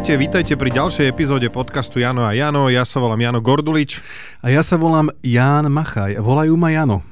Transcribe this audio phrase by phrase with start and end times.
[0.00, 2.72] Ahojte, vítajte pri ďalšej epizóde podcastu Jano a Jano.
[2.72, 4.00] Ja sa volám Jano Gordulič.
[4.40, 6.16] A ja sa volám Ján Machaj.
[6.16, 7.04] Volajú ma Jano.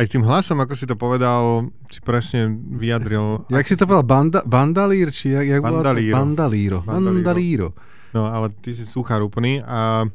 [0.00, 3.44] Aj s tým hlasom, ako si to povedal, si presne vyjadril.
[3.52, 4.08] Jak si to povedal?
[4.08, 5.12] Banda, bandalír?
[5.12, 6.16] Či jak, jak Bandalíro.
[6.16, 6.78] Bandalíro.
[6.88, 7.12] Bandalíro.
[7.20, 7.66] Bandalíro.
[8.16, 9.60] No, ale ty si suchár úplný.
[9.60, 10.08] A...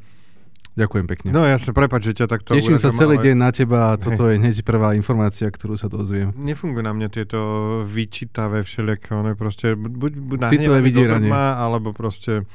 [0.71, 1.29] Ďakujem pekne.
[1.35, 3.79] No ja sa prepáč, že ťa takto Teším sa uražam, celý ale deň na teba
[3.91, 6.31] a toto je hneď prvá informácia, ktorú sa dozviem.
[6.31, 7.39] Nefungujú na mňa tieto
[7.83, 12.47] vyčítavé všelijaké, one proste buď, buď nahnevajú do dogma, alebo proste...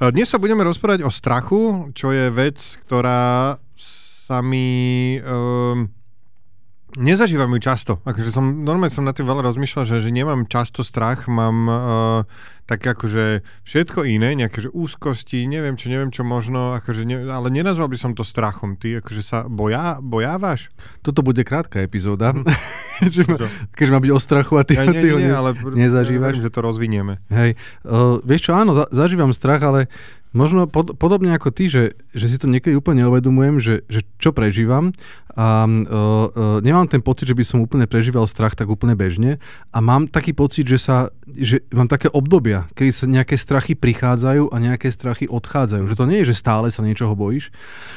[0.00, 2.56] A Dnes sa budeme rozprávať o strachu, čo je vec,
[2.88, 5.20] ktorá sa mi...
[5.20, 5.92] Um,
[6.96, 7.92] nezažívam ju často.
[8.08, 11.78] Akože som, normálne som na tým veľa rozmýšľal, že, že nemám často strach, mám uh,
[12.70, 17.50] také akože všetko iné, nejaké že úzkosti, neviem čo, neviem čo možno, akože ne, ale
[17.50, 18.78] nenazval by som to strachom.
[18.78, 20.70] Ty akože sa boja, bojávaš?
[21.02, 22.30] Toto bude krátka epizóda,
[23.14, 23.34] že ma,
[23.74, 26.38] keďže má byť o strachu a ty, Ja, nie, ty ho nie, ne- ale nezažívaš.
[26.38, 27.18] verím, že to rozvinieme.
[27.26, 29.90] Hej, uh, vieš čo, áno, za, zažívam strach, ale
[30.30, 34.30] možno pod, podobne ako ty, že, že si to niekedy úplne neuvedomujem, že, že čo
[34.30, 34.94] prežívam
[35.30, 39.38] a uh, uh, nemám ten pocit, že by som úplne prežíval strach tak úplne bežne
[39.70, 44.48] a mám taký pocit, že sa, že mám také obdobia, kedy sa nejaké strachy prichádzajú
[44.48, 45.84] a nejaké strachy odchádzajú.
[45.84, 47.48] Že to nie je, že stále sa niečoho bojíš.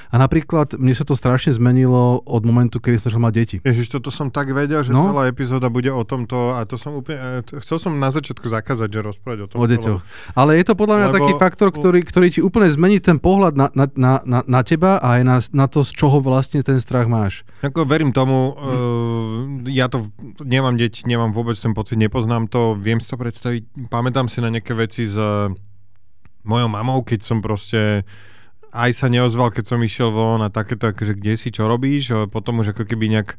[0.07, 3.55] A napríklad mne sa to strašne zmenilo od momentu, kedy som mať deti.
[3.59, 5.09] Ježiš, toto som tak vedel, že No.
[5.09, 8.87] celá epizóda bude o tomto a to som úplne, e, chcel som na začiatku zakázať,
[8.87, 9.57] že rozprávať o tom.
[9.57, 10.01] O deťoch.
[10.33, 13.53] Ale je to podľa mňa Lebo- taký faktor, ktorý, ktorý ti úplne zmení ten pohľad
[13.53, 16.77] na, na, na, na, na teba a aj na, na to, z čoho vlastne ten
[16.77, 17.41] strach máš.
[17.59, 18.61] Ako verím tomu, Hm.
[18.61, 18.73] uh,
[19.67, 24.29] ja to nemám deti, nemám vôbec ten pocit, nepoznám to, viem si to predstaviť, pamätám
[24.29, 25.49] si na nejaké veci s uh,
[26.45, 28.05] mojou mamou, keď som proste
[28.73, 32.17] aj sa neozval, keď som išiel von a takéto, akože kde si, čo robíš, a
[32.25, 33.37] potom už ako keby nejak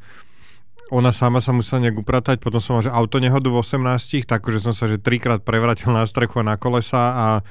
[0.95, 4.63] ona sama sa musela nejak upratať, potom som mal že auto nehodu v 18, takže
[4.63, 7.43] som sa že trikrát prevratil na strechu a na kolesa a e,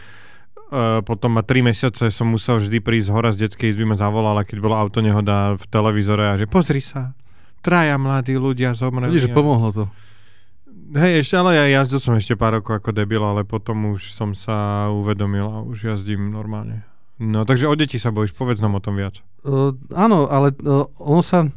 [1.02, 4.57] potom ma 3 mesiace som musel vždy prísť hora z detskej izby, ma zavolala, keď
[4.62, 7.18] bola auto nehoda v televízore a že pozri sa,
[7.66, 9.18] traja mladí ľudia zomreli.
[9.18, 9.85] Vidíš, že pomohlo to.
[10.92, 14.36] Hej, ešte, ale ja jazdil som ešte pár rokov ako debil, ale potom už som
[14.36, 16.84] sa uvedomil a už jazdím normálne.
[17.24, 19.24] No, takže o deti sa bojíš, povedz nám o tom viac.
[19.48, 21.48] Uh, áno, ale uh, ono sa...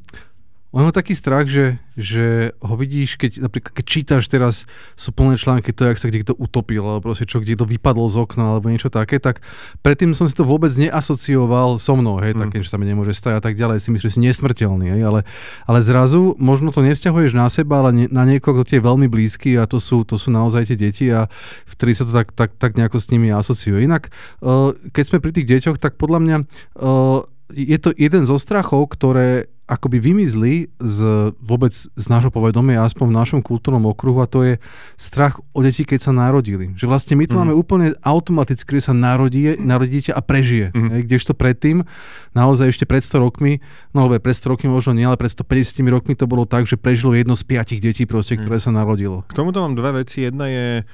[0.76, 5.40] Ono je taký strach, že, že ho vidíš, keď napríklad keď čítaš teraz, sú plné
[5.40, 8.44] články to, jak sa kde kto utopil, alebo proste čo, kde kto vypadol z okna,
[8.52, 9.40] alebo niečo také, tak
[9.80, 12.44] predtým som si to vôbec neasocioval so mnou, hej, Mm.
[12.44, 15.02] také, že sa mi nemôže stať a tak ďalej, si myslíš, že si nesmrteľný, hej,
[15.08, 15.20] ale,
[15.64, 19.08] ale zrazu možno to nevzťahuješ na seba, ale nie, na niekoho, kto ti je veľmi
[19.08, 21.32] blízky a to sú, to sú naozaj tie deti a
[21.64, 23.80] vtedy sa to tak, tak, tak nejako s nimi asociuje.
[23.80, 24.12] Inak,
[24.44, 26.36] uh, keď sme pri tých deťoch, tak podľa mňa
[26.84, 30.98] uh, je to jeden zo strachov, ktoré akoby vymizli z,
[31.42, 34.54] vôbec z nášho povedomia, aspoň v našom kultúrnom okruhu a to je
[34.94, 36.70] strach o deti, keď sa narodili.
[36.78, 37.40] Že vlastne my to Mhm.
[37.42, 40.70] máme úplne automaticky, že sa narodí, narodí dieťa a prežije.
[40.70, 40.88] Mhm.
[40.94, 41.82] Hej, kdežto predtým,
[42.30, 43.58] naozaj ešte pred 100 rokmi,
[43.90, 46.78] no lebo pred 100 rokmi možno nie, ale pred 150 rokmi to bolo tak, že
[46.78, 49.26] prežilo jedno z piatich detí proste, ktoré sa narodilo.
[49.26, 50.22] K tomuto mám dve veci.
[50.22, 50.86] Jedna je,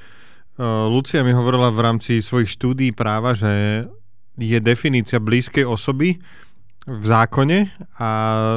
[0.57, 3.85] uh, Lucia mi hovorila v rámci svojich štúdí práva, že
[4.39, 6.21] je definícia blízkej osoby
[6.83, 7.71] v zákone,
[8.03, 8.11] a,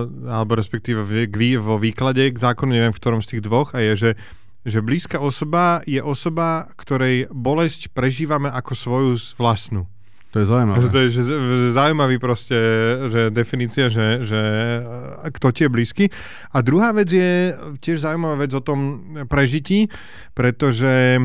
[0.10, 3.86] alebo respektíve v, k vo výklade k zákonu, neviem v ktorom z tých dvoch, a
[3.86, 4.12] je, že,
[4.66, 9.86] že blízka osoba je osoba, ktorej bolesť prežívame ako svoju vlastnú.
[10.34, 10.78] To je zaujímavé.
[10.84, 12.60] Že to je že, že zaujímavý proste,
[13.08, 14.42] že definícia, že, že
[14.84, 16.06] e, kto ti je blízky.
[16.52, 19.00] A druhá vec je tiež zaujímavá vec o tom
[19.32, 19.88] prežití,
[20.36, 21.24] pretože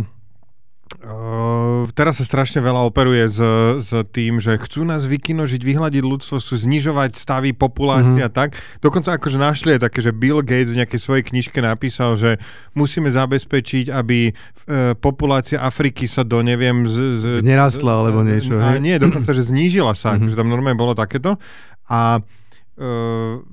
[0.91, 3.39] Uh, teraz sa strašne veľa operuje s,
[3.79, 8.27] s tým, že chcú nás vykinožiť, vyhľadiť ľudstvo, chcú znižovať stavy populácie Mhm.
[8.27, 8.51] a tak.
[8.79, 12.43] Dokonca akože našli aj také, že Bill Gates v nejakej svojej knižke napísal, že
[12.75, 16.83] musíme zabezpečiť, aby uh, populácia Afriky sa do, neviem...
[16.85, 20.27] Z, z, Nerastla alebo niečo, A nie, dokonca, že znížila sa, Mhm.
[20.27, 21.39] že tam normálne bolo takéto.
[21.87, 22.40] A Uh,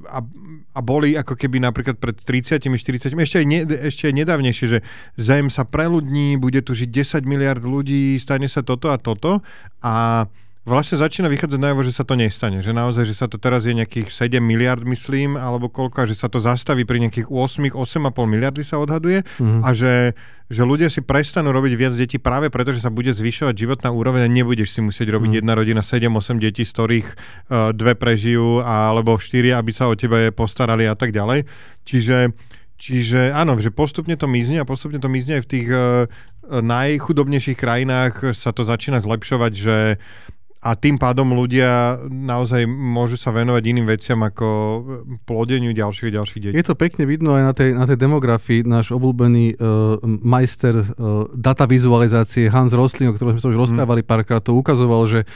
[0.07, 0.19] a,
[0.71, 4.79] a boli ako keby napríklad pred 30, 40, ešte ne, ešte nedávnejšie, že
[5.19, 9.43] Zem sa preľudní, bude tu žiť 10 miliard ľudí, stane sa toto a toto
[9.83, 10.25] a
[10.67, 12.59] vlastne začína vychádzať najavo, že sa to nestane.
[12.59, 16.27] Že naozaj, že sa to teraz je nejakých 7 miliard, myslím, alebo koľko, že sa
[16.27, 19.63] to zastaví pri nejakých 8, 8,5 miliardy sa odhaduje Mhm.
[19.63, 20.11] a že,
[20.51, 24.27] že ľudia si prestanú robiť viac detí práve preto, že sa bude zvyšovať životná úroveň
[24.27, 25.37] a nebudeš si musieť robiť Mhm.
[25.39, 27.07] jedna rodina 7-8 detí, z ktorých
[27.47, 31.47] uh, dve prežijú a, alebo štyri, aby sa o teba postarali a tak ďalej.
[31.87, 32.35] Čiže
[32.77, 36.05] Čiže áno, že postupne to mizne a postupne to mizne aj v tých uh,
[36.45, 39.75] najchudobnejších krajinách sa to začína zlepšovať, že
[40.57, 44.47] a tým pádom ľudia naozaj môžu sa venovať iným veciam ako
[45.29, 46.57] plodeniu ďalších ďalších detí.
[46.57, 48.65] Je to pekne vidno aj na tej, na tej demografii.
[48.65, 54.01] Náš obľúbený uh, majster uh, data vizualizácie Hans Rosling, o ktorom sme sa už rozprávali
[54.01, 55.29] párkrát, to ukazoval, že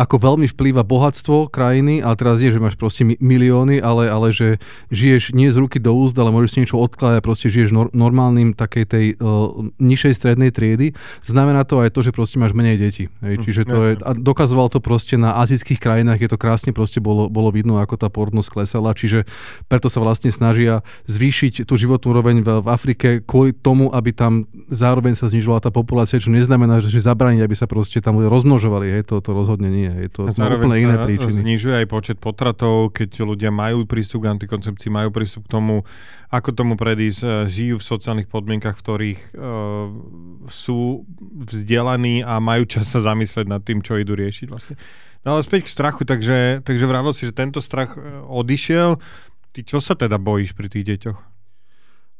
[0.00, 4.56] ako veľmi vplýva bohatstvo krajiny, ale teraz nie, že máš proste milióny, ale, ale že
[4.88, 8.56] žiješ nie z ruky do úst, ale môžeš si niečo odkladať, proste žiješ nor- normálnym
[8.56, 10.96] takej tej uh, nižšej strednej triedy.
[11.28, 13.12] Znamená to aj to, že proste máš menej detí.
[13.20, 13.34] Hej.
[13.36, 17.04] Hm, Čiže to je, a dokazoval to proste na azijských krajinách, je to krásne proste
[17.04, 19.28] bolo, bolo vidno, ako tá porodnosť klesala, čiže
[19.68, 20.80] preto sa vlastne snažia
[21.12, 25.70] zvýšiť tú životnú úroveň v, v Afrike kvôli tomu, aby tam zároveň sa znižovala tá
[25.70, 28.96] populácia, čo neznamená, že zabraniť, aby sa proste tam rozmnožovali.
[28.96, 29.12] Hej.
[29.12, 30.06] To, to rozhodne nie nie.
[30.06, 31.42] Je to na úplne iné príčiny.
[31.42, 35.82] Znižuje aj počet potratov, keď ľudia majú prístup k antikoncepcii, majú prístup k tomu,
[36.30, 39.90] ako tomu predísť, e, žijú v sociálnych podmienkach, v ktorých uh,
[40.46, 41.02] sú
[41.50, 44.78] vzdelaní a majú čas sa zamyslieť nad tým, čo idú riešiť vlastne.
[45.26, 48.96] No ale späť k strachu, takže, takže vravel si, že tento strach e, odišiel.
[49.50, 51.18] Ty čo sa teda bojíš pri tých deťoch?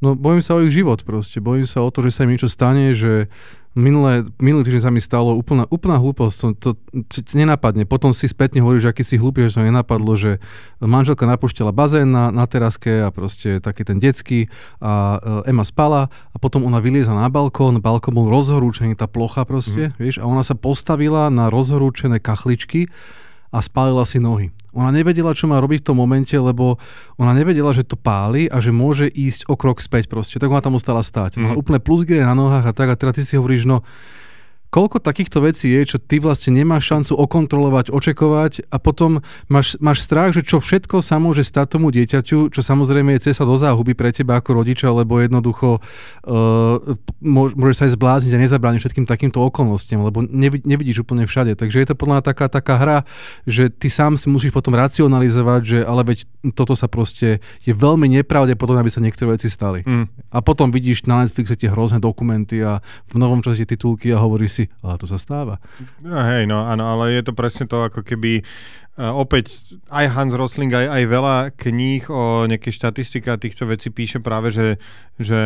[0.00, 1.44] No bojím sa o ich život proste.
[1.44, 3.28] Bojím sa o to, že sa im niečo stane, že
[3.70, 6.70] Minulé, minulý týždeň sa mi stalo úplná, úplná hlúposť, to, to,
[7.06, 7.86] to, to nenapadne.
[7.86, 10.42] Potom si spätne hovoríš, aký si hlúpy, že to nenapadlo, že
[10.82, 14.50] manželka napúšťala bazén na, na teraske a proste taký ten detský
[14.82, 19.46] a e, Ema spala a potom ona vylieza na balkón, balkón bol rozhorúčený, tá plocha
[19.46, 20.02] proste, mm.
[20.02, 22.90] vieš, a ona sa postavila na rozhorúčené kachličky
[23.54, 24.50] a spálila si nohy.
[24.72, 26.78] Ona nevedela, čo má robiť v tom momente, lebo
[27.18, 30.38] ona nevedela, že to páli a že môže ísť o krok späť proste.
[30.38, 31.38] Tak ona tam ostala stáť.
[31.40, 31.58] Mm.
[31.58, 33.82] úplne plusgire na nohách a tak a teraz ty si hovoríš, no
[34.70, 39.20] koľko takýchto vecí je, čo ty vlastne nemáš šancu okontrolovať, očekovať a potom
[39.50, 43.42] máš, máš strach, že čo všetko sa môže stať tomu dieťaťu, čo samozrejme je cesta
[43.42, 46.78] do záhuby pre teba ako rodiča, lebo jednoducho uh,
[47.20, 50.22] môže sa aj zblázniť a nezabrániť všetkým takýmto okolnostiam, lebo
[50.64, 51.58] nevidíš úplne všade.
[51.58, 52.98] Takže je to podľa mňa taká, taká hra,
[53.50, 58.06] že ty sám si musíš potom racionalizovať, že ale veď toto sa proste je veľmi
[58.22, 59.82] nepravdepodobné, aby sa niektoré veci stali.
[59.82, 60.06] Mm.
[60.30, 62.78] A potom vidíš na Netflixe tie hrozné dokumenty a
[63.10, 65.62] v novom čase titulky a hovoríš si, ale to sa stáva.
[66.02, 68.42] No, hej, no áno, ale je to presne to, ako keby
[68.98, 69.56] uh, opäť
[69.88, 74.50] aj Hans Rosling, aj, aj veľa kníh o nejakej štatistike a týchto vecí píše práve,
[74.50, 74.76] že,
[75.16, 75.40] že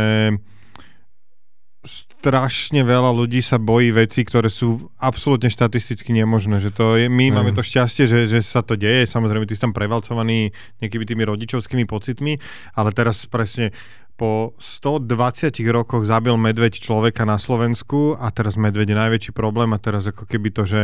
[2.25, 6.57] strašne veľa ľudí sa bojí veci, ktoré sú absolútne štatisticky nemožné.
[6.57, 7.35] Že to je, my mm.
[7.37, 9.05] máme to šťastie, že, že sa to deje.
[9.05, 12.41] Samozrejme, ty si tam prevalcovaný nejakými tými rodičovskými pocitmi,
[12.81, 13.77] ale teraz presne
[14.15, 19.83] po 120 rokoch zabil medveď človeka na Slovensku a teraz medveď je najväčší problém a
[19.83, 20.81] teraz ako keby to, že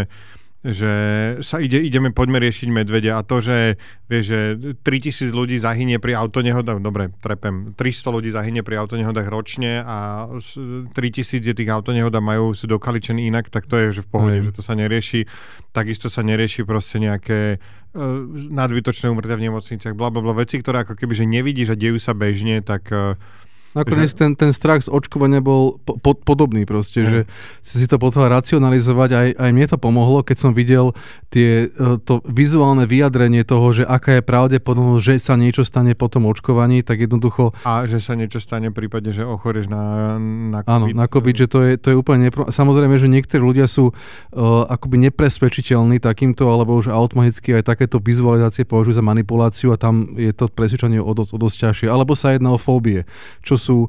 [0.61, 0.93] že
[1.41, 3.81] sa ide, ideme, poďme riešiť medvedia a to, že,
[4.13, 4.41] vieš, že
[4.85, 11.41] 3000 ľudí zahynie pri autonehodách, dobre, trepem, 300 ľudí zahynie pri autonehodách ročne a 3000
[11.41, 14.45] je tých autonehodách majú, sú dokaličení inak, tak to je, že v pohode, Aj.
[14.45, 15.25] že to sa nerieši.
[15.73, 20.85] Takisto sa nerieši proste nejaké uh, nadbytočné umrtia v nemocniciach, bla, bla, bla, veci, ktoré
[20.85, 23.17] ako keby, že nevidíš a dejú sa bežne, tak uh,
[23.71, 27.07] Nakoniec ten, ten strach z očkovania bol po, po, podobný proste, mm.
[27.07, 27.19] že
[27.63, 30.91] si to potreboval racionalizovať, aj, aj mne to pomohlo, keď som videl
[31.31, 36.11] tie, e, to vizuálne vyjadrenie toho, že aká je pravdepodobnosť, že sa niečo stane po
[36.11, 37.55] tom očkovaní, tak jednoducho...
[37.63, 40.75] A že sa niečo stane v prípade, že ochorieš na, na COVID.
[40.75, 42.51] Áno, na COVID, že to je, to je úplne nepro...
[42.51, 48.67] Samozrejme, že niektorí ľudia sú uh, akoby nepresvedčiteľní takýmto, alebo už automaticky aj takéto vizualizácie
[48.67, 51.87] považujú za manipuláciu a tam je to presvedčenie o, dosť, o dosť ťažšie.
[51.87, 53.07] Alebo sa jedná o fóbie,
[53.47, 53.89] čo sú e,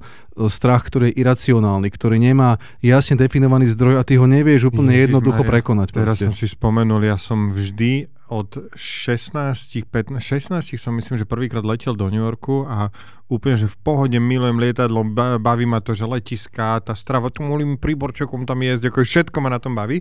[0.51, 5.03] strach, ktorý je iracionálny, ktorý nemá jasne definovaný zdroj a ty ho nevieš úplne Ježiš
[5.07, 5.87] jednoducho Maria, prekonať.
[5.95, 6.27] Teraz proste.
[6.27, 11.99] som si spomenul, ja som vždy od 16, 15, 16 som myslím, že prvýkrát letel
[11.99, 12.87] do New Yorku a
[13.27, 15.03] úplne, že v pohode milujem lietadlo,
[15.39, 19.51] baví ma to, že letiská, tá strava, tu môžem príborčokom tam jesť, ako všetko ma
[19.51, 19.99] na tom baví.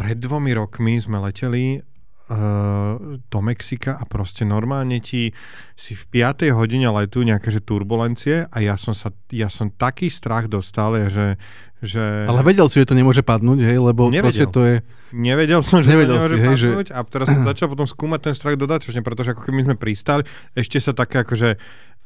[0.00, 1.84] Pred dvomi rokmi sme leteli
[2.28, 5.32] do Mexika a proste normálne ti
[5.80, 6.52] si v 5.
[6.52, 11.40] hodine letu nejaké že turbulencie a ja som sa, ja som taký strach dostal, že,
[11.80, 12.28] že...
[12.28, 14.52] Ale vedel si, že to nemôže padnúť, hej, lebo Nevedel.
[14.52, 14.76] to je...
[15.08, 16.96] Nevedel som, že Nevedel to nemôže si, hej, padnúť že...
[16.96, 20.84] a teraz som začal potom skúmať ten strach dodatočne, pretože ako keby sme pristali, ešte
[20.84, 21.56] sa také akože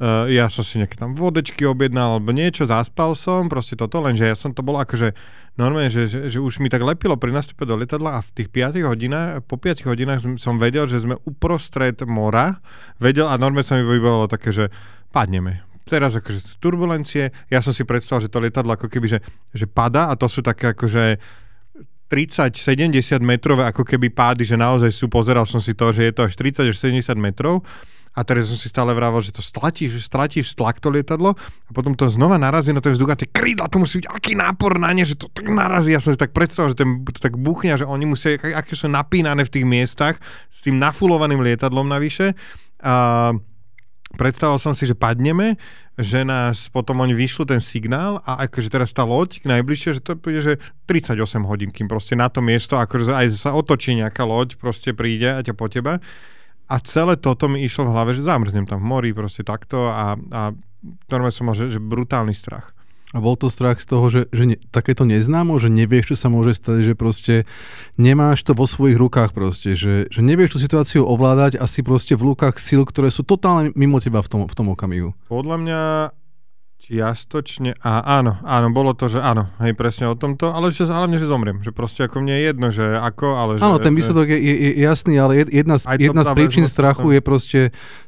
[0.02, 4.26] uh, ja som si nejaké tam vodečky objednal alebo niečo, zaspal som, proste toto, lenže
[4.26, 5.14] ja som to bol akože
[5.54, 8.48] normálne, že, že, že už mi tak lepilo pri nastupe do lietadla a v tých
[8.50, 12.58] 5 hodinách, po 5 hodinách som vedel, že sme uprostred mora,
[12.98, 14.64] vedel a normálne sa mi vybavilo také, že
[15.14, 19.18] padneme, teraz akože turbulencie, ja som si predstavil, že to lietadlo ako keby, že,
[19.54, 21.20] že pada a to sú také akože
[22.12, 26.28] 30-70 metrové ako keby pády, že naozaj sú, pozeral som si to, že je to
[26.28, 27.64] až 30 až 70 metrov
[28.12, 31.70] a teraz som si stále vrával, že to stratíš, že stratíš tlak to lietadlo a
[31.72, 34.76] potom to znova narazí na ten vzduch a tie krídla, to musí byť aký nápor
[34.76, 35.96] na ne, že to tak narazí.
[35.96, 38.92] Ja som si tak predstavil, že ten, to tak buchňa, že oni musia, aké sú
[38.92, 40.20] napínané v tých miestach
[40.52, 42.36] s tým nafulovaným lietadlom navyše.
[42.84, 43.32] A
[44.20, 45.56] predstavoval som si, že padneme,
[45.96, 50.16] že nás potom oni vyšlo ten signál a akože teraz tá loď najbližšie, že to
[50.16, 54.56] bude, že 38 hodín, kým proste na to miesto, akože aj sa otočí nejaká loď,
[54.56, 56.00] proste príde a ťa po teba.
[56.72, 60.16] A celé toto mi išlo v hlave, že zamrznem tam v mori, proste takto a,
[60.16, 60.40] a
[61.12, 62.72] normálne som mal, že, že brutálny strach.
[63.12, 66.28] A bol to strach z toho, že, že ne, takéto neznámo, že nevieš, čo sa
[66.32, 67.34] môže stať, že proste
[68.00, 72.16] nemáš to vo svojich rukách proste, že, že nevieš tú situáciu ovládať a si proste
[72.16, 75.12] v rukách síl, ktoré sú totálne mimo teba v tom, v tom okamihu.
[75.28, 75.80] Podľa mňa
[76.82, 81.14] Čiastočne, a áno, áno, bolo to, že áno, hej, presne o tomto, ale že hlavne,
[81.14, 83.62] že zomriem, že proste ako mne je jedno, že ako, ale že...
[83.62, 87.20] Áno, ten výsledok je, je, je jasný, ale jedna z, jedna z príčin strachu je
[87.22, 87.60] proste,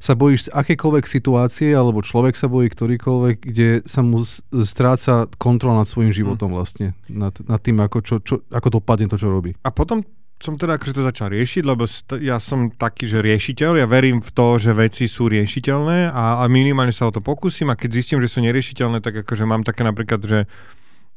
[0.02, 4.26] sa bojíš z akékoľvek situácie, alebo človek sa bojí ktorýkoľvek, kde sa mu
[4.66, 6.54] stráca kontrol nad svojim životom hm.
[6.59, 9.54] vlastne, nad, nad tým, ako, čo, čo, ako dopadne to, čo robí.
[9.62, 10.02] A potom
[10.43, 14.21] som teda akože to začal riešiť, lebo st- ja som taký, že riešiteľ, ja verím
[14.21, 17.91] v to, že veci sú riešiteľné a, a minimálne sa o to pokúsim a keď
[17.97, 20.38] zistím, že sú neriešiteľné, tak akože mám také napríklad, že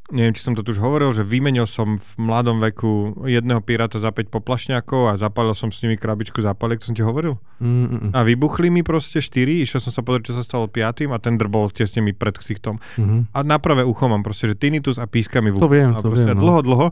[0.07, 3.99] neviem, či som to tu už hovoril, že vymenil som v mladom veku jedného piráta
[3.99, 7.35] za 5 poplašňákov a zapálil som s nimi krabičku zápaliek, to som ti hovoril.
[7.59, 8.15] Mm-mm.
[8.15, 11.35] A vybuchli mi proste 4, išiel som sa pozrieť, čo sa stalo piatým a ten
[11.35, 12.79] bol tesne mi pred ksichtom.
[12.95, 13.35] Mm-hmm.
[13.35, 15.63] A na pravé ucho mám proste, že tinnitus a píska mi v uchu.
[15.67, 16.31] To viem, to viem.
[16.31, 16.39] No.
[16.39, 16.87] Dlho, dlho.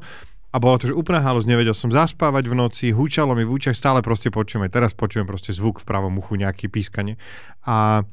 [0.55, 3.75] A bolo to, že úplná halus, nevedel som zaspávať v noci, húčalo mi v účach,
[3.75, 7.19] stále proste počujem, aj teraz počujem proste zvuk v pravom uchu, nejaký pískanie.
[7.67, 8.07] A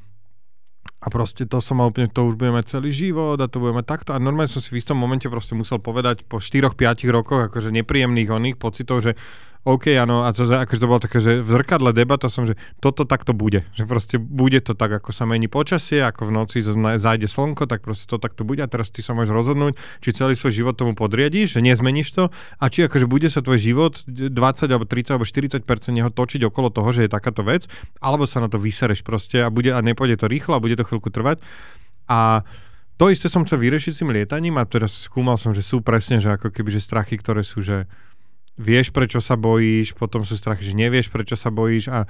[1.03, 4.15] a proste to som mal úplne, to už budeme celý život a to budeme takto.
[4.15, 6.79] A normálne som si v istom momente proste musel povedať po 4-5
[7.11, 9.19] rokoch akože nepríjemných oných pocitov, že
[9.63, 13.07] OK, áno, a to, akože to bolo také, že v zrkadle debata som, že toto
[13.07, 13.63] takto bude.
[13.79, 16.59] Že proste bude to tak, ako sa mení počasie, ako v noci
[16.99, 18.59] zájde slnko, tak proste to takto bude.
[18.59, 22.25] A teraz ty sa môžeš rozhodnúť, či celý svoj život tomu podriadíš, že nezmeníš to,
[22.59, 24.35] a či akože bude sa tvoj život 20
[24.67, 25.63] alebo 30 alebo 40%
[25.95, 27.71] neho točiť okolo toho, že je takáto vec,
[28.03, 30.83] alebo sa na to vysereš proste a, bude, a nepôjde to rýchlo a bude to
[30.83, 31.39] chvíľku trvať.
[32.11, 32.43] A
[32.99, 36.19] to isté som chcel vyriešiť s tým lietaním a teraz skúmal som, že sú presne,
[36.19, 37.87] že ako keby, že strachy, ktoré sú, že
[38.61, 42.05] vieš, prečo sa bojíš, potom sú strachy, že nevieš, prečo sa bojíš a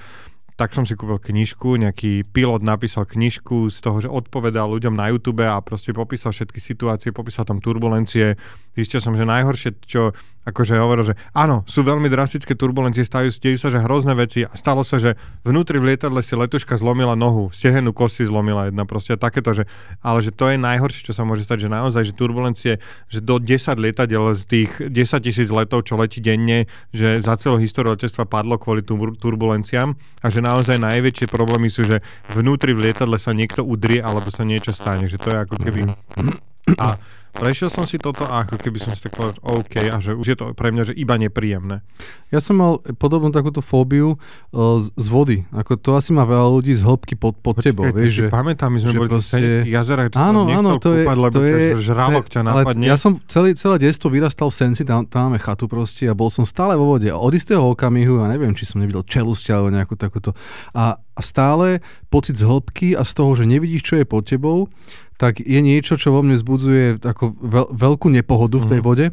[0.61, 5.09] tak som si kúpil knižku, nejaký pilot napísal knižku z toho, že odpovedal ľuďom na
[5.09, 8.37] YouTube a proste popísal všetky situácie, popísal tam turbulencie.
[8.77, 13.59] Zistil som, že najhoršie, čo akože hovoril, že áno, sú veľmi drastické turbulencie, stajú, dejú
[13.59, 15.15] sa, že hrozné veci a stalo sa, že
[15.47, 19.71] vnútri v lietadle si letuška zlomila nohu, stehenú kosti zlomila jedna, proste takéto, že,
[20.03, 22.73] ale že to je najhoršie, čo sa môže stať, že naozaj, že turbulencie,
[23.07, 27.63] že do 10 lietadiel z tých 10 tisíc letov, čo letí denne, že za celú
[27.63, 28.83] históriu letectva padlo kvôli
[29.19, 32.03] turbulenciám a že naozaj najväčšie problémy sú, že
[32.35, 35.87] vnútri v lietadle sa niekto udrie alebo sa niečo stane, že to je ako keby...
[36.79, 36.95] A
[37.33, 40.27] prešiel som si toto a ako keby som si tak povedal, OK, a že už
[40.33, 41.81] je to pre mňa že iba nepríjemné.
[42.29, 45.39] Ja som mal podobnú takúto fóbiu uh, z, z vody.
[45.53, 47.89] Ako to asi má veľa ľudí z hĺbky pod, pod Počkej, tebou.
[47.93, 49.65] Vieš, že, pamätám, my sme boli proste...
[49.65, 52.85] v jazerách, áno, áno, to je, kúpať, lebo to je, žralok ťa napadne.
[52.85, 56.33] ja som celý, celé detstvo vyrastal v Senci, tam, tam máme chatu proste a bol
[56.33, 57.09] som stále vo vode.
[57.09, 60.33] A od istého okamihu, ja neviem, či som nevidel čelusť alebo nejakú takúto.
[60.73, 64.73] A, a stále pocit z hĺbky a z toho, že nevidíš, čo je pod tebou,
[65.23, 68.87] tak je niečo, čo vo mne zbudzuje ako veľ, veľkú nepohodu v tej mm.
[68.87, 69.07] vode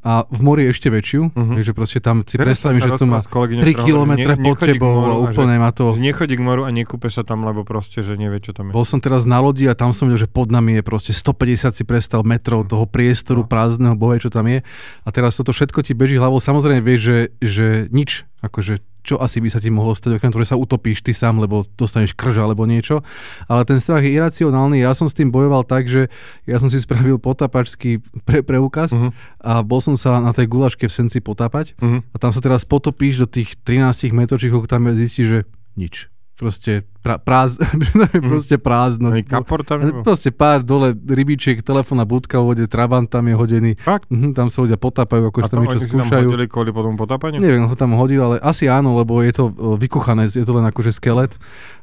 [0.00, 1.56] a v mori ešte väčšiu, mm-hmm.
[1.60, 5.76] takže proste tam si predstavím, že to má 3 km pod tebou a úplne má
[5.76, 5.92] to...
[5.92, 8.76] Nechodí k moru a nekúpe sa tam, lebo proste, že nevie, čo tam je.
[8.76, 11.76] Bol som teraz na lodi a tam som videl, že pod nami je proste 150
[11.76, 13.48] si prestal metrov toho priestoru no.
[13.52, 14.64] prázdneho, bohe, čo tam je.
[15.04, 16.40] A teraz toto všetko ti beží hlavou.
[16.40, 20.44] Samozrejme vieš, že, že nič, akože čo asi by sa ti mohlo stať, okrem toho,
[20.44, 23.00] že sa utopíš ty sám, lebo dostaneš krž alebo niečo.
[23.48, 24.80] Ale ten strach je iracionálny.
[24.84, 26.12] Ja som s tým bojoval tak, že
[26.44, 29.10] ja som si spravil potapačský pre, preukaz uh-huh.
[29.40, 32.04] a bol som sa na tej gulaške v Senci potápať uh-huh.
[32.04, 35.40] a tam sa teraz potopíš do tých 13 metročíkov, tam zistíš, že
[35.74, 36.10] nič
[36.40, 38.24] proste pra, práz, mm.
[38.24, 39.12] proste prázdno.
[39.12, 40.00] Ani kapor tam nebol?
[40.00, 43.72] Proste pár dole rybičiek, telefónna budka v vode, trabant tam je hodený.
[43.76, 44.08] Fakt?
[44.08, 46.28] Mhm, tam sa ľudia potápajú, ako tam niečo skúšajú.
[46.32, 47.44] A to kvôli potom potápaniu?
[47.44, 50.96] Neviem, ho tam hodil, ale asi áno, lebo je to vykuchané, je to len akože
[50.96, 51.36] skelet.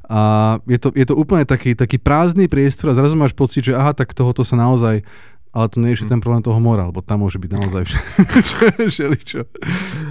[0.10, 3.78] A je to, je to úplne taký, taký prázdny priestor a zrazu máš pocit, že
[3.78, 5.06] aha, tak tohoto sa naozaj
[5.52, 7.84] ale to nie je ten problém toho mora, lebo tam môže byť naozaj
[8.94, 9.48] všeličo.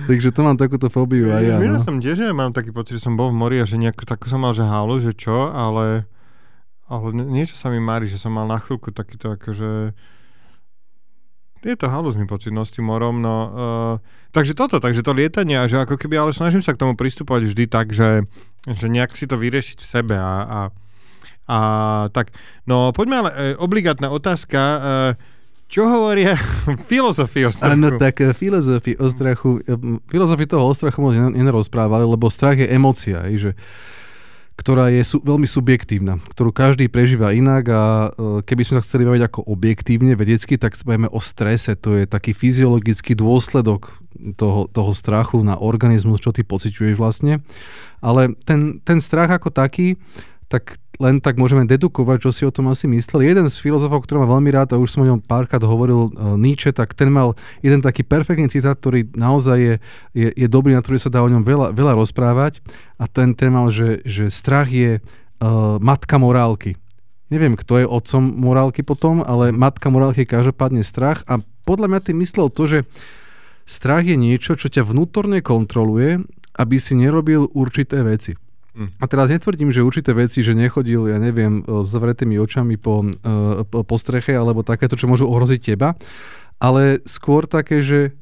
[0.09, 1.57] Takže to mám takúto fóbiu aj ja.
[1.61, 1.85] Ja no.
[1.85, 4.25] som tiež, že mám taký pocit, že som bol v mori a že nejako tak
[4.27, 6.09] som mal, že halu, že čo, ale,
[6.89, 9.97] ale niečo sa mi mári, že som mal na chvíľku takýto akože
[11.67, 13.95] je to halúzny pocit no, s tým morom, no uh,
[14.31, 17.65] takže toto, takže to lietanie, že ako keby, ale snažím sa k tomu pristupovať vždy
[17.67, 18.23] tak, že
[18.67, 20.61] že nejak si to vyriešiť v sebe a, a,
[21.47, 21.59] a
[22.11, 22.35] tak.
[22.67, 24.79] No poďme ale, e, obligátna otázka, e,
[25.67, 26.39] čo hovoria
[26.91, 27.75] filozofii o strachu?
[27.75, 29.75] Áno, tak e, filozofii o strachu, e,
[30.11, 33.59] filozofii toho o strachu moc nerozprávali, lebo strach je emocia, že
[34.57, 38.09] ktorá je su, veľmi subjektívna, ktorú každý prežíva inak a e,
[38.41, 41.77] keby sme sa chceli baviť ako objektívne, vedecky, tak bavíme o strese.
[41.85, 43.93] To je taký fyziologický dôsledok
[44.41, 47.45] toho, toho strachu na organizmus, čo ty pociťuješ vlastne.
[48.01, 50.01] Ale ten, ten strach ako taký,
[50.47, 53.29] tak len tak môžeme dedukovať, čo si o tom asi myslel.
[53.29, 56.41] Jeden z filozofov, ktorý má veľmi rád, a už som o ňom párkrát hovoril, uh,
[56.41, 59.75] Nietzsche, tak ten mal jeden taký perfektný citát, ktorý naozaj je,
[60.17, 62.65] je, je dobrý, na ktorý sa dá o ňom veľa, veľa rozprávať.
[62.97, 66.81] A ten, ten mal, že, že strach je uh, matka morálky.
[67.29, 71.27] Neviem, kto je otcom morálky potom, ale matka morálky je každopádne strach.
[71.29, 72.79] A podľa mňa tým myslel to, že
[73.67, 76.23] strach je niečo, čo ťa vnútorne kontroluje,
[76.57, 78.39] aby si nerobil určité veci.
[78.77, 78.93] Mm.
[79.01, 82.81] A teraz netvrdím, že určité veci, že nechodil, ja neviem, e, s zavretými očami e,
[82.85, 83.01] po,
[83.65, 85.97] po streche alebo takéto, čo môžu ohroziť teba,
[86.61, 88.13] ale skôr také, že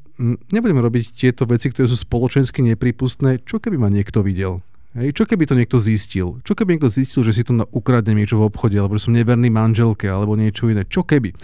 [0.51, 4.63] nebudeme robiť tieto veci, ktoré sú spoločensky nepripustné, čo keby ma niekto videl.
[4.95, 6.39] Hej, čo keby to niekto zistil?
[6.47, 9.51] Čo keby niekto zistil, že si tu ukradne niečo v obchode, alebo že som neverný
[9.51, 10.87] manželke, alebo niečo iné?
[10.87, 11.35] Čo keby?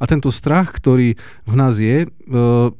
[0.00, 2.72] A tento strach, ktorý v nás je, uh,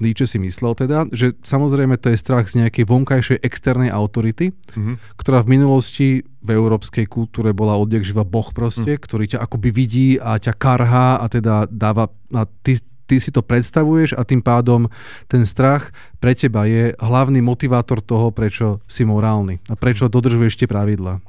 [0.00, 5.18] Nietzsche si myslel teda, že samozrejme to je strach z nejakej vonkajšej externej autority, mm-hmm.
[5.20, 6.08] ktorá v minulosti
[6.42, 9.00] v európskej kultúre bola odjak živa boh proste, mm.
[9.04, 12.82] ktorý ťa akoby vidí a ťa karhá a teda dáva, a ty,
[13.12, 14.88] ty si to predstavuješ a tým pádom
[15.28, 20.64] ten strach pre teba je hlavný motivátor toho, prečo si morálny a prečo dodržuješ tie
[20.64, 21.20] pravidla.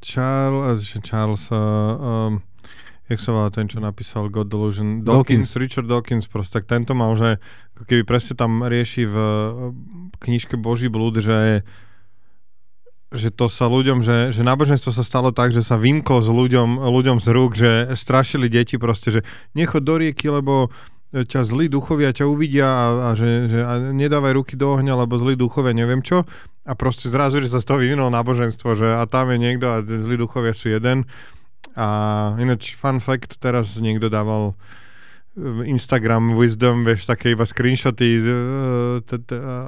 [0.00, 2.40] Charles, Charles um,
[3.12, 5.04] jak sa volá ten, čo napísal God Delusion?
[5.04, 5.60] Dawkins, Dawkins.
[5.60, 7.36] Richard Dawkins, proste, tak tento mal, že
[7.84, 9.16] keby presne tam rieši v
[10.24, 11.68] knižke Boží blúd, že
[13.14, 16.82] že to sa ľuďom, že, že náboženstvo sa stalo tak, že sa vymklo s ľuďom,
[16.82, 19.20] ľuďom z rúk, že strašili deti proste, že
[19.54, 20.74] nechod do rieky, lebo
[21.14, 25.14] ťa zlí duchovia ťa uvidia a, a že, že a nedávaj ruky do ohňa, lebo
[25.14, 26.26] zlí duchovia neviem čo.
[26.66, 29.76] A proste zrazu, že sa z toho vyvinulo náboženstvo, že a tam je niekto a
[29.86, 31.06] zlí duchovia sú jeden.
[31.78, 31.86] A
[32.42, 34.58] ináč fun fact, teraz niekto dával
[35.66, 38.22] Instagram Wisdom, vieš, také iba screenshoty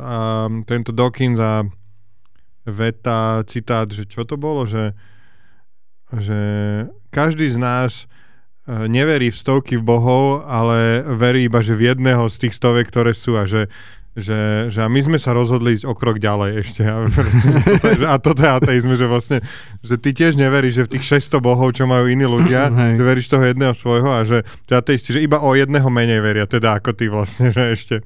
[0.07, 1.67] a tento Dawkins a
[2.67, 4.93] veta, citát, že čo to bolo, že,
[6.11, 6.41] že
[7.15, 8.05] každý z nás e,
[8.91, 13.15] neverí v stovky v bohov, ale verí iba, že v jedného z tých stovek, ktoré
[13.15, 13.71] sú a že
[14.17, 16.83] že, že a my sme sa rozhodli ísť o krok ďalej ešte.
[16.89, 17.49] A, proste,
[18.09, 19.39] a toto je ateizmus, že vlastne,
[19.85, 23.29] že ty tiež neveríš, že v tých 600 bohov, čo majú iní ľudia, že veríš
[23.29, 26.97] toho jedného svojho a že, že ateisti, že iba o jedného menej veria, teda ako
[26.97, 27.97] ty vlastne, že ešte.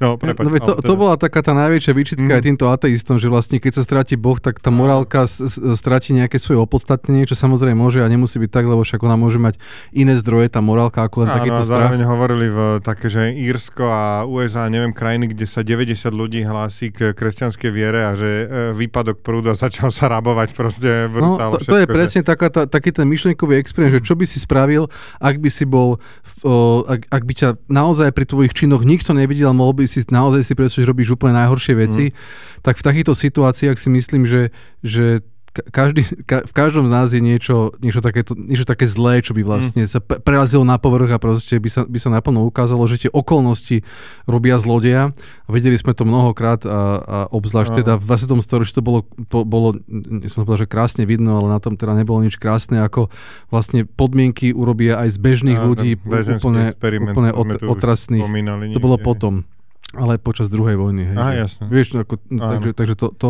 [0.00, 0.88] No, prepač, no, to, teda.
[0.88, 2.36] to bola taká tá najväčšia výčitka mm.
[2.40, 5.28] aj týmto ateistom, že vlastne keď sa stratí Boh, tak tá morálka
[5.76, 9.36] stratí nejaké svoje opodstatnenie, čo samozrejme môže a nemusí byť tak, lebo však ona môže
[9.36, 9.60] mať
[9.92, 11.92] iné zdroje, tá morálka, ako len Áno, takýto strach.
[11.92, 16.96] zároveň hovorili v také, že Írsko a USA, neviem, krajiny, kde sa 90 ľudí hlási
[16.96, 21.60] k kresťanskej viere a že e, výpadok prúdu a začal sa rabovať proste brutálne.
[21.60, 21.92] No, to, to je že...
[21.92, 24.88] presne taká, tá, taký ten myšlienkový experiment, že čo by si spravil,
[25.20, 26.00] ak by si bol,
[26.40, 30.46] o, ak, ak by ťa naozaj pri tvojich činoch nikto nevidel, mohol by si naozaj
[30.46, 32.14] si predstavíš, že robíš úplne najhoršie veci, mm.
[32.62, 34.54] tak v takýchto situáciách si myslím, že,
[34.86, 39.34] že každý, ka, v každom z nás je niečo, niečo, takéto, niečo také zlé, čo
[39.34, 39.90] by vlastne mm.
[39.90, 43.82] sa prerazilo na povrch a proste by sa, by sa naplno ukázalo, že tie okolnosti
[44.30, 45.10] robia zlodeja.
[45.10, 48.46] A videli sme to mnohokrát a, a obzvlášť teda v 20.
[48.46, 49.82] storočí to bolo, po, bolo
[50.30, 53.10] som povedal, že krásne vidno, ale na tom teda nebolo nič krásne, ako
[53.50, 58.22] vlastne podmienky urobia aj z bežných a, ľudí úplne, úplne ot, otrasných.
[58.70, 59.42] To bolo potom
[59.90, 61.02] ale počas druhej vojny.
[61.10, 61.62] Hej, Aha, jasne.
[61.66, 63.28] Vieš, ako, takže, takže, to, to,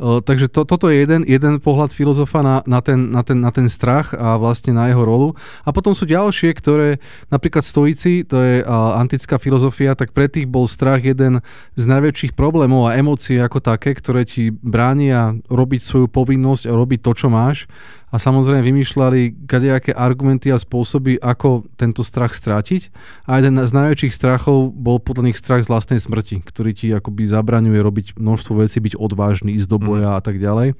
[0.00, 3.52] uh, takže to, toto je jeden, jeden pohľad filozofa na, na, ten, na, ten, na
[3.52, 5.36] ten strach a vlastne na jeho rolu.
[5.68, 6.88] A potom sú ďalšie, ktoré,
[7.28, 11.44] napríklad stoici, to je uh, antická filozofia, tak pre tých bol strach jeden
[11.76, 17.00] z najväčších problémov a emócií ako také, ktoré ti bránia robiť svoju povinnosť a robiť
[17.04, 17.68] to, čo máš
[18.08, 22.88] a samozrejme vymýšľali kadejaké argumenty a spôsoby, ako tento strach strátiť.
[23.28, 27.28] A jeden z najväčších strachov bol podľa nich strach z vlastnej smrti, ktorý ti akoby
[27.28, 30.16] zabraňuje robiť množstvo vecí, byť odvážny, ísť do boja mm.
[30.16, 30.72] a tak ďalej.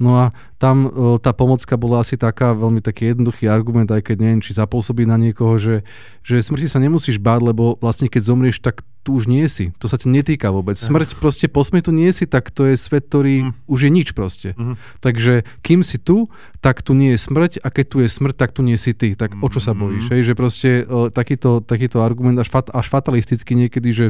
[0.00, 0.24] No a
[0.56, 4.56] tam e, tá pomocka bola asi taká, veľmi taký jednoduchý argument, aj keď neviem, či
[4.56, 5.84] zapôsobí na niekoho, že,
[6.24, 9.74] že smrti sa nemusíš báť, lebo vlastne keď zomrieš, tak tu už nie si.
[9.82, 10.78] To sa ťa netýka vôbec.
[10.78, 13.66] Smrť proste po smrti nie si, tak to je svet, ktorý mm.
[13.66, 14.54] už je nič proste.
[14.54, 14.78] Mm.
[15.02, 16.30] Takže kým si tu,
[16.62, 19.18] tak tu nie je smrť a keď tu je smrť, tak tu nie si ty.
[19.18, 20.06] Tak o čo sa bojíš?
[20.06, 20.10] Mm.
[20.14, 20.20] Hej?
[20.30, 24.06] Že proste uh, takýto, takýto argument až, fat, až fatalisticky niekedy, že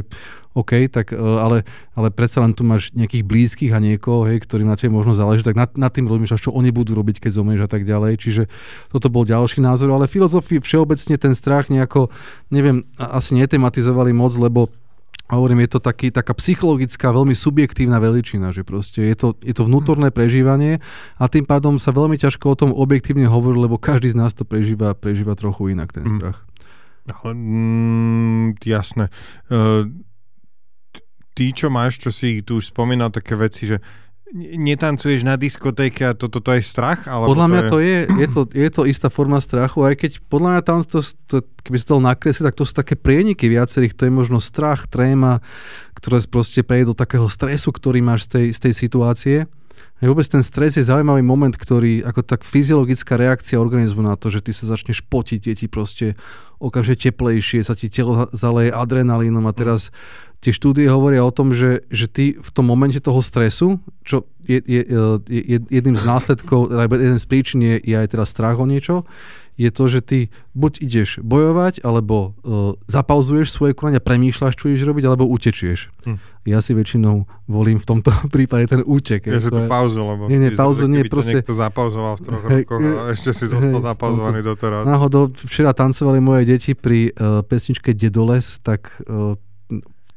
[0.53, 1.65] OK, tak, uh, ale,
[1.97, 5.41] ale predsa len tu máš nejakých blízkych a niekoho, hej, ktorým na tebe možno záleží,
[5.41, 8.21] tak nad, nad tým rozmýšľaš, čo oni budú robiť, keď zomrieš a tak ďalej.
[8.21, 8.43] Čiže
[8.93, 12.13] toto bol ďalší názor, ale filozofii všeobecne ten strach nejako,
[12.53, 14.69] neviem, asi netematizovali moc, lebo
[15.23, 19.55] a hovorím, je to taký, taká psychologická, veľmi subjektívna veličina, že proste je to, je
[19.55, 20.83] to vnútorné prežívanie
[21.15, 24.43] a tým pádom sa veľmi ťažko o tom objektívne hovorí, lebo každý z nás to
[24.43, 26.11] prežíva, prežíva trochu inak, ten mm.
[26.19, 26.37] strach.
[27.07, 29.11] Ale, mm, jasné.
[29.47, 29.87] Uh,
[31.33, 33.81] ty, čo máš, čo si tu už spomínal, také veci, že
[34.33, 37.05] netancuješ na diskotéke a toto to, to je strach?
[37.05, 40.49] Alebo podľa mňa to je, je, to, je to istá forma strachu, aj keď podľa
[40.57, 44.09] mňa tam to, to keby si to nakresliť, tak to sú také prieniky viacerých, to
[44.09, 45.45] je možno strach, tréma,
[45.93, 49.37] ktoré proste prejde do takého stresu, ktorý máš z tej, z tej situácie.
[50.03, 54.27] A vôbec ten stres je zaujímavý moment, ktorý ako tak fyziologická reakcia organizmu na to,
[54.27, 56.19] že ty sa začneš potiť, je ti proste
[56.59, 59.47] okamžite teplejšie, sa ti telo zaleje adrenalínom.
[59.47, 59.95] A teraz
[60.43, 64.59] tie štúdie hovoria o tom, že, že ty v tom momente toho stresu, čo je,
[64.59, 64.81] je,
[65.31, 69.07] je jedným z následkov, alebo jeden z príčin je, je aj teda strach o niečo,
[69.53, 70.19] je to, že ty
[70.57, 75.93] buď ideš bojovať, alebo uh, zapauzuješ svoje konania, premýšľaš, čo ideš robiť, alebo utečieš.
[76.09, 76.17] Hm.
[76.49, 79.23] Ja si väčšinou volím v tomto prípade ten útek.
[79.23, 81.39] Je, že tú pauzu, lebo nie, nie, pauzu, nie, proste...
[81.39, 84.81] niekto zapauzoval v troch rokoch a ešte si zostal hej, zapauzovaný doteraz.
[84.89, 89.37] Náhodou, včera tancovali moje deti pri uh, pesničke Dedoles, tak uh,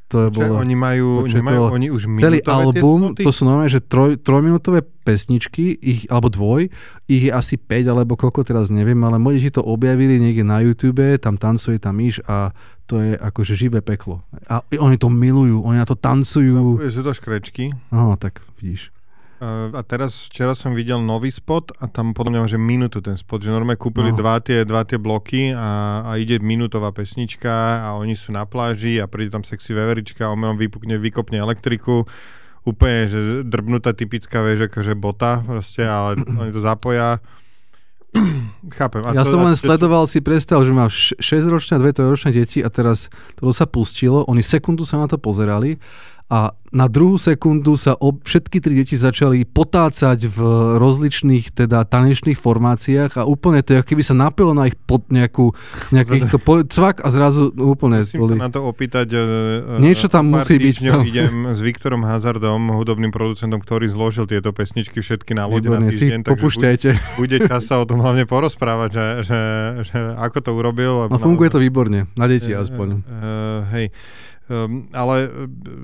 [0.07, 3.83] to je bolo, oni majú, nemajú to, oni už celý album, to sú normálne, že
[3.83, 6.71] troj, trojminútové pesničky, ich, alebo dvoj,
[7.11, 10.63] ich je asi 5 alebo koľko teraz neviem, ale moji deti to objavili niekde na
[10.63, 12.55] YouTube, tam tancuje tam myš a
[12.87, 14.23] to je akože živé peklo.
[14.47, 16.55] A oni to milujú, oni na to tancujú.
[16.55, 17.75] No, sú to škrečky.
[17.91, 18.95] Aha, tak vidíš.
[19.41, 23.45] A teraz včera som videl nový spot a tam podľa mňa že minútu ten spot,
[23.45, 24.17] že normálne kúpili no.
[24.17, 28.97] dva, tie, dva tie bloky a, a ide minútová pesnička a oni sú na pláži
[28.97, 32.09] a príde tam sexy veverička a on vypukne, vykopne elektriku
[32.67, 37.23] úplne, že drbnutá typická, vieš, akože bota proste, ale oni to zapoja.
[38.81, 39.05] Chápem.
[39.05, 42.65] A ja to, som len to, sledoval si predstav, že mám 6-ročné a 2-ročné deti
[42.65, 45.79] a teraz to sa pustilo, oni sekundu sa na to pozerali
[46.27, 50.39] a na druhú sekundu sa ob, všetky tri deti začali potácať v
[50.75, 55.55] rozličných teda tanečných formáciách a úplne to, keby sa napilo na ich pod nejakú,
[55.95, 58.03] nejaký to po, cvak a zrazu úplne...
[58.03, 58.35] Musím boli...
[58.35, 59.07] sa na to opýtať.
[59.15, 60.77] Uh, Niečo tam musí byť.
[60.83, 61.07] No.
[61.07, 66.27] idem s Viktorom Hazardom, hudobným producentom, ktorý zložil tieto pesničky všetky na lode na týždeň.
[66.27, 66.89] Si popúšťajte.
[67.23, 69.41] Bude, bude čas sa o tom hlavne porozprávať, že, že,
[69.95, 71.07] že ako to urobil.
[71.07, 72.87] A funguje to výborne, na deti aspoň.
[72.99, 73.95] Uh, uh, hej.
[74.47, 75.29] Um, ale e,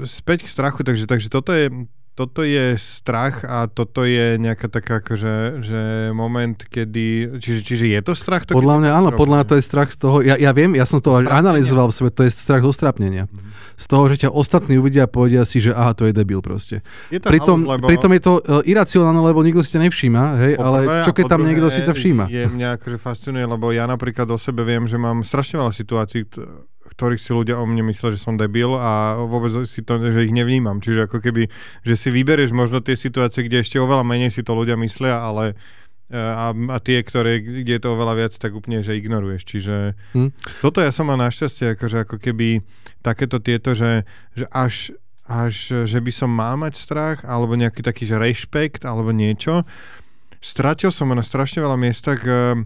[0.07, 5.01] späť k strachu, takže, takže toto je toto je strach a toto je nejaká taká
[5.01, 5.81] akože, že
[6.13, 7.41] moment, kedy...
[7.41, 8.45] Čiže, čiže je to strach?
[8.45, 10.21] To, podľa mňa áno, podľa mňa to je strach z toho...
[10.21, 13.33] Ja, ja viem, ja som to analyzoval v sebe, to je strach zo strapnenia.
[13.33, 13.81] Mm-hmm.
[13.81, 16.85] Z toho, že ťa ostatní uvidia a povedia si, že aha, to je debil proste.
[17.09, 17.85] Je to pritom, halus, lebo...
[17.89, 21.49] pritom je to uh, iracionálne, lebo nikto si ťa nevšíma, hej, ale čo keď tam
[21.49, 22.25] niekto si ťa všíma?
[22.29, 26.29] Je mňa akože fascinuje, lebo ja napríklad o sebe viem, že mám strašne veľa situácií,
[26.93, 30.35] ktorých si ľudia o mne myslia, že som debil a vôbec si to, že ich
[30.35, 30.79] nevnímam.
[30.79, 31.49] Čiže ako keby,
[31.83, 35.57] že si vyberieš možno tie situácie, kde ešte oveľa menej si to ľudia myslia, ale
[36.13, 39.43] e, a, a tie, ktoré, kde je to oveľa viac, tak úplne, že ignoruješ.
[39.49, 39.77] Čiže
[40.13, 40.31] hm.
[40.61, 42.61] toto ja som mal našťastie, akože ako keby
[43.01, 44.05] takéto tieto, že,
[44.37, 44.93] že až,
[45.25, 49.65] až, že by som mal mať strach, alebo nejaký taký, že rešpekt, alebo niečo.
[50.43, 52.59] Stratil som na strašne veľa miestach uh,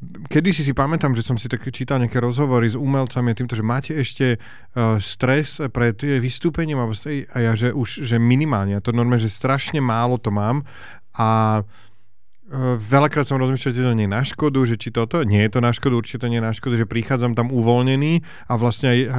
[0.00, 3.60] Kedy si si pamätám, že som si tak čítal nejaké rozhovory s umelcami týmto, že
[3.60, 6.88] máte ešte uh, stres pred vystúpením a
[7.36, 10.64] ja, že už že minimálne, to normálne, že strašne málo to mám
[11.12, 15.44] a uh, veľakrát som rozmýšľal, že to nie je na škodu, že či toto, nie
[15.44, 18.52] je to na škodu, určite to nie je na škodu, že prichádzam tam uvoľnený a
[18.56, 19.12] vlastne aj uh,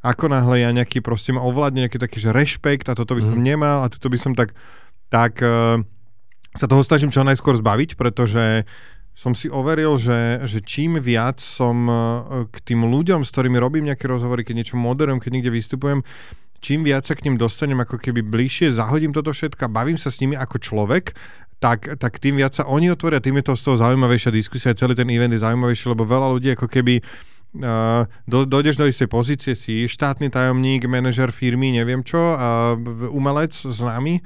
[0.00, 3.36] ako náhle ja nejaký proste ma ovládne nejaký taký, že rešpekt a toto by som
[3.36, 3.44] mm.
[3.44, 4.56] nemal a toto by som tak,
[5.12, 5.84] tak uh,
[6.56, 8.64] sa toho snažím čo najskôr zbaviť, pretože
[9.16, 11.92] som si overil, že, že čím viac som e,
[12.52, 16.04] k tým ľuďom, s ktorými robím nejaké rozhovory, keď niečo moderujem, keď niekde vystupujem,
[16.60, 20.20] čím viac sa k ním dostanem ako keby bližšie, zahodím toto všetko bavím sa s
[20.20, 21.16] nimi ako človek,
[21.56, 24.92] tak, tak tým viac sa oni otvoria, tým je to z toho zaujímavejšia diskusia, celý
[24.92, 29.56] ten event je zaujímavejší, lebo veľa ľudí ako keby uh, do, dojdeš do istej pozície,
[29.56, 32.20] si štátny tajomník, manažer firmy, neviem čo,
[33.08, 34.20] umelec nami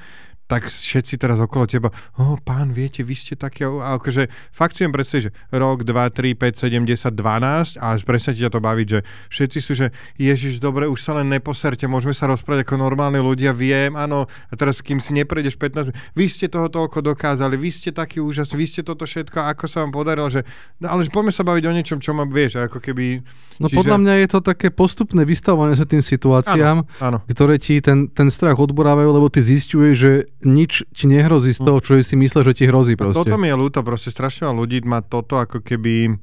[0.50, 4.82] tak všetci teraz okolo teba, oh, pán, viete, vy ste taký, a akože fakt si
[4.82, 9.00] predstaviť, že rok, 2, 3, 5, 7, 10, 12 a presne ťa to baviť, že
[9.30, 9.86] všetci sú, že
[10.18, 14.52] Ježiš, dobre, už sa len neposerte, môžeme sa rozprávať ako normálni ľudia, viem, áno, a
[14.58, 18.66] teraz kým si neprejdeš 15 vy ste toho toľko dokázali, vy ste taký úžasný, vy
[18.66, 20.42] ste toto všetko, ako sa vám podarilo, že,
[20.82, 23.22] no, ale poďme sa baviť o niečom, čo ma vieš, ako keby...
[23.60, 23.76] No čiže...
[23.76, 27.18] podľa mňa je to také postupné vystavovanie sa tým situáciám, áno, áno.
[27.28, 30.12] ktoré ti ten, ten strach odborávajú, lebo ty zistuješ, že
[30.44, 33.20] nič ti nehrozí z toho, čo si myslel, že ti hrozí proste.
[33.22, 36.16] toto mi je ľúto, proste strašne ľudí má toto ako keby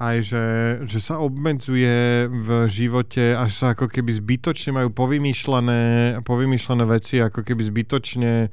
[0.00, 0.46] aj, že,
[0.88, 5.80] že sa obmedzuje v živote, až sa ako keby zbytočne majú povymýšľané,
[6.24, 8.48] povymýšľané veci, ako keby zbytočne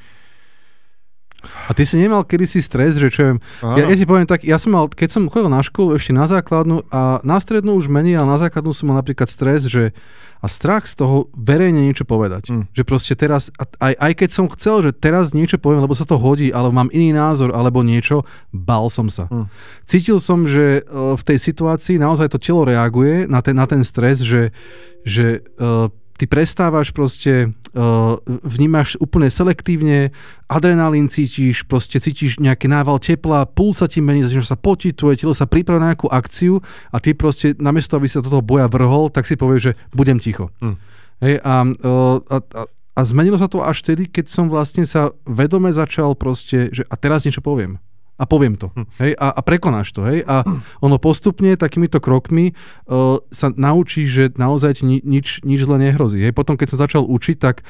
[1.45, 4.57] a ty si nemal kedysi stres, že čo viem, ja, ja ti poviem tak, ja
[4.57, 8.17] som mal, keď som chodil na školu ešte na základnú a na strednú už menej,
[8.19, 9.93] ale na základnú som mal napríklad stres, že
[10.37, 12.53] a strach z toho verejne niečo povedať.
[12.53, 12.63] Mm.
[12.69, 13.49] Že proste teraz,
[13.81, 16.93] aj, aj keď som chcel, že teraz niečo poviem, lebo sa to hodí, alebo mám
[16.93, 18.21] iný názor, alebo niečo,
[18.53, 19.25] bal som sa.
[19.33, 19.45] Mm.
[19.89, 23.81] Cítil som, že uh, v tej situácii naozaj to telo reaguje na ten, na ten
[23.81, 24.53] stres, že,
[25.01, 30.09] že uh, ty prestávaš proste, uh, vnímaš úplne selektívne,
[30.49, 35.21] adrenalín cítiš, proste cítiš nejaký nával tepla, puls sa ti mení, začínaš sa potiť, tvoje
[35.21, 39.13] telo sa pripravuje na nejakú akciu a ty proste, namiesto aby sa toho boja vrhol,
[39.13, 40.49] tak si povieš, že budem ticho.
[40.59, 40.75] Mm.
[41.21, 42.61] Hej, a, uh, a, a,
[42.97, 46.97] a zmenilo sa to až vtedy, keď som vlastne sa vedome začal proste, že a
[46.97, 47.77] teraz niečo poviem
[48.17, 48.73] a poviem to.
[48.73, 48.85] Hm.
[48.97, 50.01] Hej, a, a prekonáš to.
[50.01, 50.41] Hej, a
[50.81, 52.51] ono postupne takýmito krokmi
[52.89, 56.19] uh, sa naučí, že naozaj ti ni, nič, nič zle nehrozí.
[56.21, 57.61] Hej, potom, keď som začal učiť, tak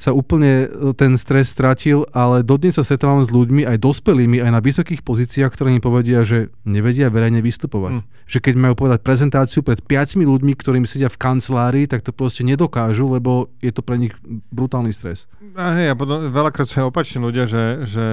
[0.00, 4.50] sa úplne e, ten stres stratil, ale dodnes sa stretávam s ľuďmi, aj dospelými, aj
[4.56, 8.00] na vysokých pozíciách, ktorí mi povedia, že nevedia verejne vystupovať.
[8.00, 8.02] Mm.
[8.24, 12.48] Že keď majú povedať prezentáciu pred piatimi ľuďmi, ktorými sedia v kancelárii, tak to proste
[12.48, 14.16] nedokážu, lebo je to pre nich
[14.48, 15.28] brutálny stres.
[15.52, 18.04] A hej, a potom veľakrát sa opační ľudia, že, že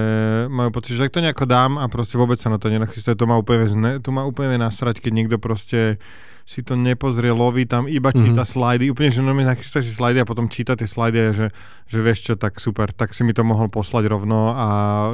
[0.52, 3.40] majú pocit, že to nejako dám a proste vôbec sa na to nenachystajú, to má
[3.40, 6.04] úplne, to má úplne nasrať, keď niekto proste
[6.48, 8.56] si to nepozrie, loví tam, iba číta mm-hmm.
[8.56, 11.48] slajdy, úplne, že normálne nachystá si slajdy a potom číta tie slajdy že,
[11.92, 14.68] že vieš čo, tak super, tak si mi to mohol poslať rovno a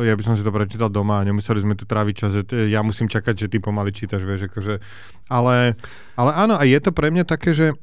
[0.05, 2.85] ja by som si to prečítal doma a nemuseli sme tu tráviť čas, že ja
[2.85, 4.77] musím čakať, že ty pomaly čítaš, vieš, akože,
[5.33, 5.73] ale,
[6.13, 7.73] ale áno, a je to pre mňa také, že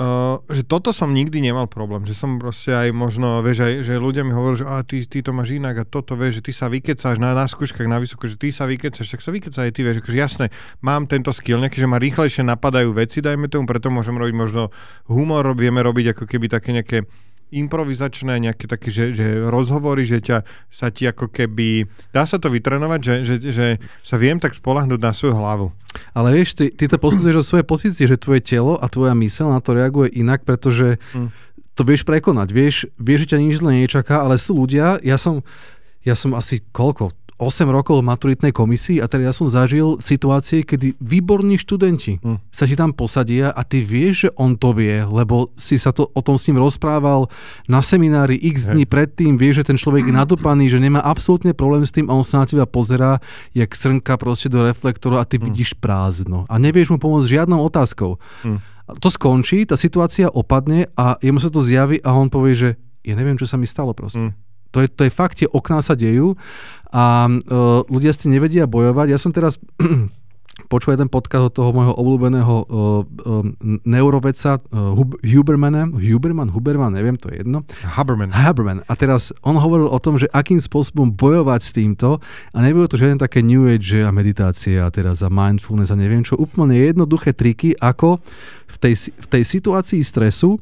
[0.00, 4.00] Uh, že toto som nikdy nemal problém, že som proste aj možno, vieš, aj, že
[4.00, 6.52] ľudia mi hovorí, že a, ty, ty to máš inak a toto, vieš, že ty
[6.56, 9.76] sa vykecáš na, na skúškach na vysoko, že ty sa vykecáš, tak sa vykecá aj
[9.76, 10.46] ty, vieš, akože jasné,
[10.80, 14.72] mám tento skill nejaký, že ma rýchlejšie napadajú veci, dajme tomu, preto môžem robiť možno
[15.04, 17.04] humor, vieme robiť ako keby také nejaké
[17.50, 21.86] improvizačné nejaké také, že, že rozhovory, že ťa, sa ti ako keby...
[22.14, 23.66] Dá sa to vytrenovať, že, že, že
[24.06, 25.66] sa viem tak spolahnúť na svoju hlavu.
[26.14, 29.50] Ale vieš, ty, ty to posudzuješ o svoje pozície, že tvoje telo a tvoja mysel
[29.50, 31.28] na to reaguje inak, pretože mm.
[31.74, 32.48] to vieš prekonať.
[32.54, 35.42] Vieš, vieš, že ťa nič zle nečaká, ale sú ľudia, ja som,
[36.06, 40.60] ja som asi koľko, 8 rokov v maturitnej komisii a teda ja som zažil situácie,
[40.60, 42.52] kedy výborní študenti hmm.
[42.52, 46.12] sa ti tam posadia a ty vieš, že on to vie, lebo si sa to,
[46.12, 47.32] o tom s ním rozprával
[47.64, 48.92] na seminári x dní hey.
[48.92, 52.22] predtým, vieš, že ten človek je nadupaný, že nemá absolútne problém s tým a on
[52.22, 53.24] sa na teba pozerá,
[53.56, 55.48] jak srnka proste do reflektoru a ty hmm.
[55.48, 58.20] vidíš prázdno a nevieš mu pomôcť žiadnou otázkou.
[58.44, 58.60] Hmm.
[59.00, 63.16] To skončí, tá situácia opadne a jemu sa to zjaví a on povie, že ja
[63.16, 64.28] neviem, čo sa mi stalo proste.
[64.28, 64.49] Hmm.
[64.70, 66.38] To je, to je fakt, tie okná sa dejú
[66.90, 69.06] a uh, ľudia si nevedia bojovať.
[69.10, 69.58] Ja som teraz
[70.70, 73.46] počul jeden podcast od toho môjho obľúbeného uh, uh,
[73.86, 77.62] neuroveca uh, Hubermana, Huberman, Huberman, neviem, to je jedno.
[77.86, 78.34] Haberman.
[78.34, 78.82] Haberman.
[78.90, 82.18] A teraz on hovoril o tom, že akým spôsobom bojovať s týmto
[82.52, 86.26] a nebolo to žiadne také New Age a meditácia a teraz a mindfulness a neviem
[86.26, 88.18] čo, úplne jednoduché triky, ako
[88.66, 90.58] v tej, v tej situácii stresu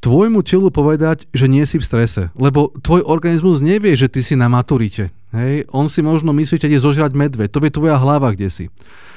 [0.00, 2.22] tvojmu telu povedať, že nie si v strese.
[2.36, 5.10] Lebo tvoj organizmus nevie, že ty si na maturite.
[5.32, 5.66] Hej?
[5.72, 7.48] On si možno myslí, že ide zožrať medve.
[7.50, 8.64] To vie tvoja hlava, kde si.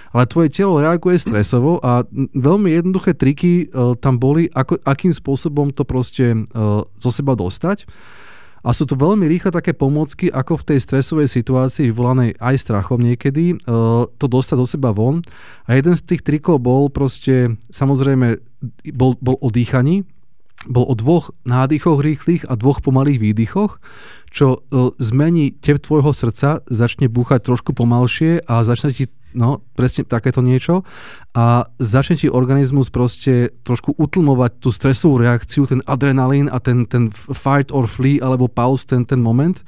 [0.09, 2.01] Ale tvoje telo reaguje stresovo a
[2.33, 7.85] veľmi jednoduché triky uh, tam boli, ako, akým spôsobom to proste uh, zo seba dostať.
[8.59, 12.99] A sú to veľmi rýchle také pomôcky, ako v tej stresovej situácii, volanej aj strachom
[12.99, 15.21] niekedy, uh, to dostať do seba von.
[15.69, 18.41] A jeden z tých trikov bol proste, samozrejme,
[18.97, 20.03] bol, bol o dýchaní,
[20.67, 23.79] bol o dvoch nádychoch rýchlych a dvoch pomalých výdychoch,
[24.29, 30.09] čo e, zmení tep tvojho srdca, začne búchať trošku pomalšie a začne ti No, presne
[30.09, 30.81] takéto niečo.
[31.37, 37.13] A začne ti organizmus proste trošku utlmovať tú stresovú reakciu, ten adrenalín a ten, ten
[37.13, 39.61] fight or flee alebo pause, ten, ten moment.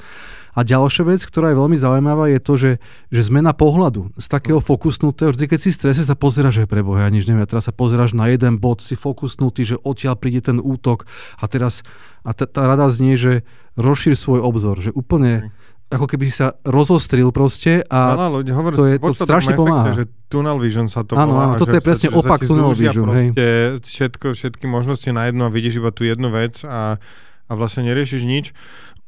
[0.52, 2.72] A ďalšia vec, ktorá je veľmi zaujímavá, je to, že,
[3.08, 7.10] že zmena pohľadu z takého fokusnutého, vždy keď si strese sa pozeráš, že preboha, ja
[7.10, 11.08] nič neviem, teraz sa pozeráš na jeden bod, si fokusnutý, že odtiaľ príde ten útok
[11.40, 11.84] a teraz
[12.22, 13.48] a tá, tá rada znie, že
[13.80, 15.50] rozšír svoj obzor, že úplne
[15.92, 19.92] ako keby sa rozostril proste a Veľa ľudí hovorí, to je to strašne pomáha.
[19.92, 21.44] že tunnel vision sa to Áno, volá.
[21.52, 23.36] áno, toto je presne sa, opak tunnel vision, hej.
[23.84, 26.96] Všetko, všetky možnosti na jedno a vidíš iba tú jednu vec a,
[27.48, 28.56] a vlastne neriešiš nič.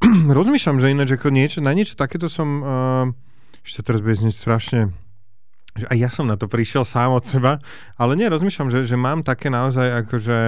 [0.37, 3.05] Rozmýšľam, že ináč ako niečo, na niečo takéto som, uh,
[3.63, 4.79] ešte teraz bude znieť strašne,
[5.79, 7.63] že aj ja som na to prišiel sám od seba,
[7.95, 10.39] ale nie, rozmýšľam, že, že mám také naozaj akože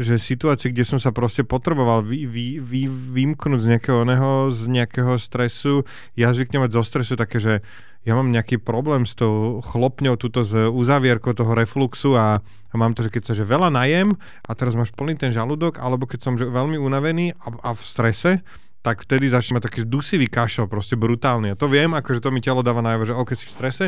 [0.00, 4.64] že situácie, kde som sa proste potreboval vy, vy, vy, vymknúť z nejakého oného, z
[4.72, 5.84] nejakého stresu.
[6.16, 7.60] Ja zvyknem mať zo stresu také, že
[8.00, 12.96] ja mám nejaký problém s tou chlopňou, túto z uzavierkou toho refluxu a, a mám
[12.96, 14.16] to, že keď sa že veľa najem
[14.48, 17.82] a teraz máš plný ten žalúdok, alebo keď som že veľmi unavený a, a v
[17.84, 18.40] strese,
[18.80, 21.52] tak vtedy začne mať taký dusivý kašel, proste brutálny.
[21.52, 23.84] A to viem, akože to mi telo dáva najavo, že ok, si v strese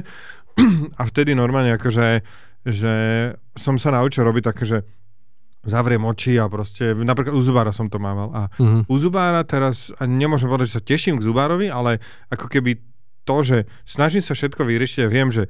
[1.01, 2.21] a vtedy normálne akože
[2.63, 2.95] že
[3.59, 4.79] som sa naučil robiť také, že
[5.63, 8.31] zavriem oči a proste, napríklad u zubára som to mával.
[8.35, 8.87] A Mhm.
[8.87, 11.99] u zubára teraz, a nemôžem povedať, že sa teším k zubárovi, ale
[12.31, 12.79] ako keby
[13.23, 13.57] to, že
[13.87, 15.47] snažím sa všetko vyriešiť a viem, že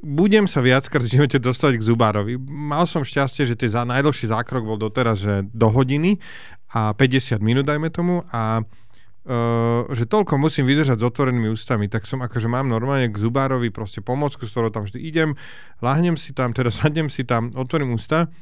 [0.00, 2.36] budem sa viackrát v živote dostať k zubárovi.
[2.44, 6.20] Mal som šťastie, že ten najdlhší zákrok bol doteraz, že do hodiny
[6.70, 8.62] a 50 minút, dajme tomu, a
[9.20, 13.68] Uh, že toľko musím vydržať s otvorenými ústami, tak som akože mám normálne k zubárovi
[13.68, 15.36] proste pomocku, s ktorou tam vždy idem,
[15.84, 18.32] lahnem si tam, teda sadnem si tam, otvorím ústa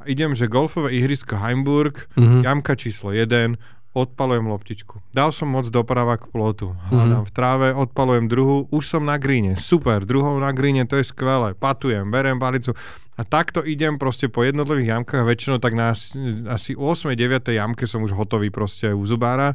[0.00, 2.40] a idem, že golfové ihrisko Heimburg, Mhm.
[2.40, 3.60] jamka číslo 1,
[3.94, 5.00] odpalujem loptičku.
[5.14, 6.74] Dal som moc doprava k plotu.
[6.90, 9.54] Hľadám v tráve, odpalujem druhú, už som na gríne.
[9.54, 11.54] Super, druhou na gríne, to je skvelé.
[11.54, 12.74] Patujem, berem palicu.
[13.14, 16.18] A takto idem proste po jednotlivých jamkách a väčšinou tak na asi,
[16.50, 17.14] asi 8.
[17.14, 17.54] 9.
[17.54, 19.54] jamke som už hotový proste u zubára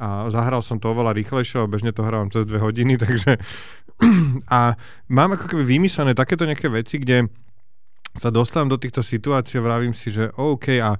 [0.00, 3.36] a zahral som to oveľa rýchlejšie, lebo bežne to hrávam cez dve hodiny, takže
[4.48, 4.78] a
[5.12, 7.28] mám ako keby vymyslené takéto nejaké veci, kde
[8.16, 10.96] sa dostávam do týchto situácií a vravím si, že OK a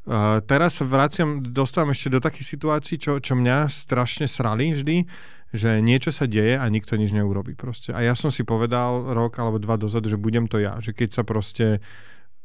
[0.00, 5.04] Uh, teraz sa vraciam, dostávam ešte do takých situácií, čo, čo mňa strašne srali vždy,
[5.50, 7.90] že niečo sa deje a nikto nič neurobí proste.
[7.92, 10.78] A ja som si povedal rok alebo dva dozadu, že budem to ja.
[10.78, 11.84] Že keď sa proste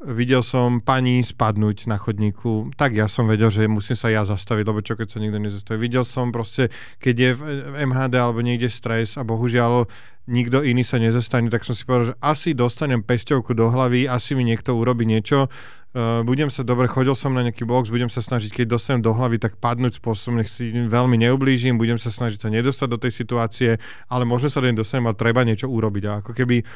[0.03, 4.65] videl som pani spadnúť na chodníku, tak ja som vedel, že musím sa ja zastaviť,
[4.67, 5.79] lebo čo keď sa nikto nezastaví.
[5.79, 6.67] Videl som proste,
[6.99, 7.41] keď je v
[7.87, 9.87] MHD alebo niekde stres a bohužiaľ
[10.25, 14.33] nikto iný sa nezastane, tak som si povedal, že asi dostanem pesťovku do hlavy, asi
[14.33, 15.47] mi niekto urobí niečo,
[15.95, 19.15] Uh, budem sa dobre, chodil som na nejaký box, budem sa snažiť, keď dostanem do
[19.15, 23.15] hlavy, tak padnúť spôsobom, nech si veľmi neublížim, budem sa snažiť sa nedostať do tej
[23.15, 23.79] situácie,
[24.11, 26.03] ale možno sa do nej dostanem a treba niečo urobiť.
[26.11, 26.67] A ako keby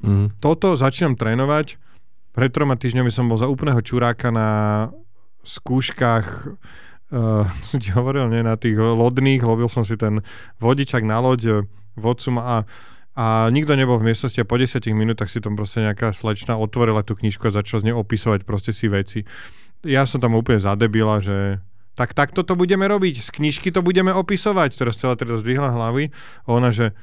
[0.00, 0.40] Mhm.
[0.40, 1.76] toto začínam trénovať.
[2.38, 4.48] Pred troma týždňami som bol za úplného čuráka na
[5.42, 6.46] skúškach
[7.10, 10.22] uh, som ti hovoril, nie, na tých lodných, lobil som si ten
[10.62, 11.56] vodičak na loď, eh,
[11.98, 12.62] vodcu a,
[13.18, 17.02] a nikto nebol v miestnosti a po 10 minútach si tam proste nejaká slečna otvorila
[17.02, 19.26] tú knižku a začala z nej opisovať proste si veci.
[19.82, 21.58] Ja som tam úplne zadebila, že
[21.98, 24.78] tak takto to budeme robiť, z knižky to budeme opisovať.
[24.78, 26.14] Teraz celá teda zdvihla hlavy
[26.46, 26.94] a ona, že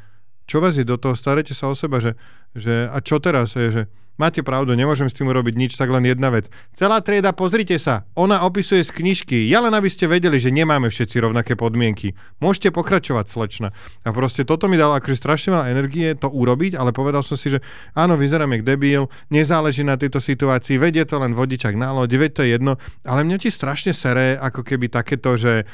[0.48, 2.16] čo vás je do toho, starajte sa o seba, že,
[2.56, 3.84] že a čo teraz je, že
[4.16, 6.48] máte pravdu, nemôžem s tým urobiť nič, tak len jedna vec.
[6.76, 10.88] Celá trieda, pozrite sa, ona opisuje z knižky, ja len aby ste vedeli, že nemáme
[10.88, 12.16] všetci rovnaké podmienky.
[12.40, 13.70] Môžete pokračovať, slečna.
[14.04, 17.52] A proste toto mi dalo akože strašne veľa energie to urobiť, ale povedal som si,
[17.52, 17.60] že
[17.96, 22.32] áno, vyzerám jak debil, nezáleží na tejto situácii, vedie to len vodičak na loď, veď
[22.32, 22.74] to je jedno,
[23.04, 25.68] ale mňa ti strašne sere, ako keby takéto, že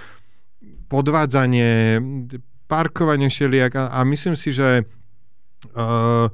[0.91, 2.03] podvádzanie,
[2.67, 4.83] parkovanie šeliak a, a myslím si, že
[5.75, 6.27] uh,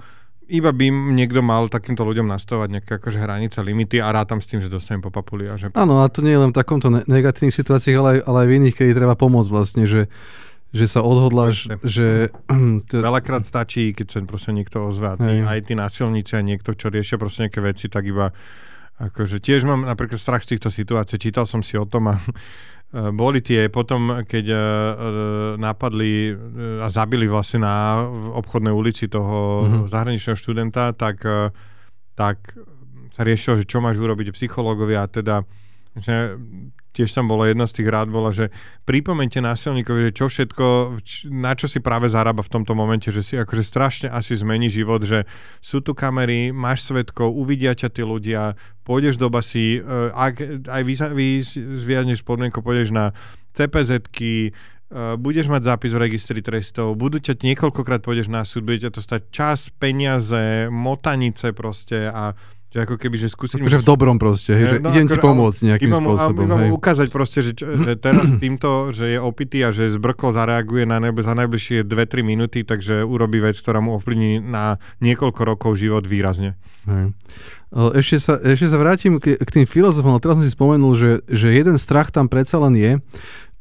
[0.47, 4.63] iba by niekto mal takýmto ľuďom nastavovať nejaké akože hranice, limity a rátam s tým,
[4.63, 7.03] že dostanem po papuli a že Áno, a to nie je len v takomto ne-
[7.03, 10.07] negatívnych situáciách, ale, aj- ale aj v iných, kedy treba pomôcť vlastne, že,
[10.71, 11.83] že sa odhodláš, Presne.
[11.83, 12.07] že...
[12.87, 15.43] To, veľakrát stačí, keď sa proste niekto ozve a tí, Hej.
[15.43, 18.31] aj tí násilníci a niekto, čo riešia proste nejaké veci, tak iba
[18.97, 22.17] akože tiež mám napríklad strach z týchto situácií, čítal som si o tom a
[22.87, 24.59] boli tie potom, keď uh,
[25.59, 27.99] napadli uh, a zabili vlastne na
[28.33, 29.79] obchodnej ulici toho Mhm.
[29.91, 31.19] zahraničného študenta, tak,
[32.15, 32.37] tak
[33.11, 35.35] sa riešilo, že čo máš urobiť psychológovia a teda
[35.97, 36.37] že
[36.97, 38.49] tiež tam bolo jedna z tých rád bola, že
[38.89, 40.65] pripomente násilníkovi, že čo všetko,
[41.29, 45.05] na čo si práve zarába v tomto momente, že si akože strašne asi zmení život,
[45.05, 45.29] že
[45.61, 50.81] sú tu kamery, máš svetkov, uvidia ťa tí ľudia, pôjdeš do basy, eh, ak aj
[50.81, 51.27] vy, vy
[51.85, 53.13] zviazneš podmienku, pôjdeš na
[53.53, 54.57] CPZ-ky,
[54.87, 58.95] Uh, budeš mať zápis v registri trestov, budú ťa niekoľkokrát pôjdeš na súd, bude ťa
[58.95, 63.63] to stať čas, peniaze, motanice proste a Že ako keby, že skúsim...
[63.63, 66.43] Akože v dobrom proste, hej, že No, idem ti akože, pomôcť nejakým iba mu, spôsobom.
[66.43, 70.83] Iba mu ukázať proste, že, že teraz týmto, že je opitý a že zbrklo zareaguje
[70.83, 75.79] na nebo za najbližšie 2-3 minúty, takže urobí vec, ktorá mu ovplyvní na niekoľko rokov
[75.79, 76.59] život výrazne.
[76.91, 77.15] Hej.
[77.71, 80.91] O, Ešte sa, ešte sa vrátim k, k tým filozofom, ale teraz som si spomenul,
[80.99, 82.91] že, že jeden strach tam predsa len je,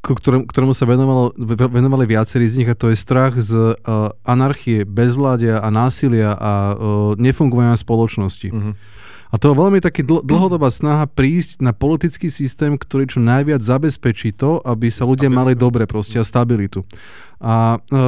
[0.01, 3.75] ku ktorom, ktorému sa venovalo, ve- venovali viacerí z nich a to je strach z
[3.75, 6.77] uh, anarchie, bezvládia a násilia a uh,
[7.17, 8.49] nefungovania spoločnosti.
[8.53, 8.71] Mhm.
[9.27, 13.59] A to je veľmi taký dl- dlhodobá snaha prísť na politický systém, ktorý čo najviac
[13.59, 16.87] zabezpečí to, aby sa ľudia mali dobre proste a stabilitu.
[17.37, 17.99] A e,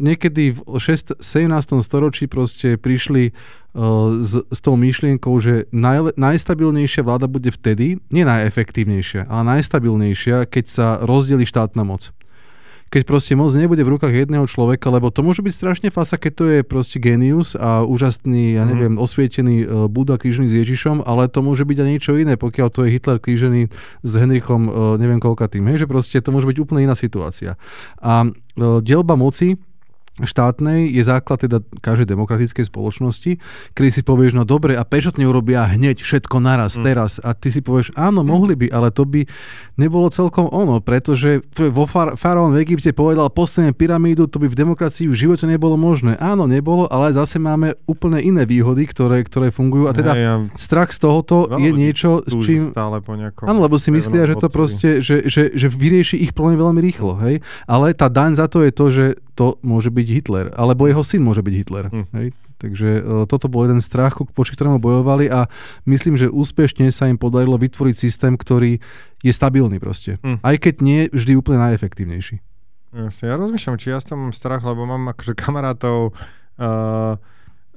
[0.00, 1.84] niekedy v 6, 17.
[1.84, 3.32] storočí proste prišli e,
[4.24, 10.64] s, s tou myšlienkou, že naj, najstabilnejšia vláda bude vtedy, nie najefektívnejšia, ale najstabilnejšia, keď
[10.66, 12.10] sa rozdeli štátna moc
[12.90, 16.32] keď proste moc nebude v rukách jedného človeka, lebo to môže byť strašne fasa, keď
[16.34, 21.30] to je proste genius a úžasný, ja neviem, neviem, uh, Buda krížený s Ježišom, ale
[21.30, 23.70] to môže byť aj niečo iné, pokiaľ to je Hitler krížený
[24.02, 27.54] s Henrichom, uh, neviem koľka tým, hej, že proste to môže byť úplne iná situácia.
[28.02, 29.54] A uh, delba moci
[30.24, 33.40] štátnej je základ teda každej demokratickej spoločnosti,
[33.72, 36.84] kedy si povieš, no dobre, a prečo to neurobia hneď všetko naraz, mm.
[36.84, 37.18] teraz?
[37.20, 39.24] A ty si povieš, áno, mohli by, ale to by
[39.80, 44.56] nebolo celkom ono, pretože vo far- faraón v Egypte povedal, postavíme pyramídu, to by v
[44.56, 46.20] demokracii v živote nebolo možné.
[46.20, 49.88] Áno, nebolo, ale zase máme úplne iné výhody, ktoré, ktoré fungujú.
[49.88, 52.70] A teda Hej, ja strach z tohoto je niečo, s čím...
[52.70, 56.36] Stále po nejakom Áno, lebo si myslia, že to proste, že, že, že vyrieši ich
[56.36, 57.42] problémy veľmi rýchlo, hej.
[57.64, 61.22] Ale tá daň za to je to, že to môže byť Hitler, alebo jeho syn
[61.22, 62.06] môže byť Hitler, Hm.
[62.14, 62.28] hej.
[62.60, 65.48] Takže uh, toto bol jeden strach, voči ktorému bojovali a
[65.88, 68.84] myslím, že úspešne sa im podarilo vytvoriť systém, ktorý
[69.24, 70.20] je stabilný proste.
[70.20, 70.44] Hm.
[70.44, 72.36] Aj keď nie vždy úplne najefektívnejší.
[72.90, 76.12] Jasne, ja rozmýšľam, či ja z toho mám strach, lebo mám akože kamarátov
[76.58, 77.16] uh,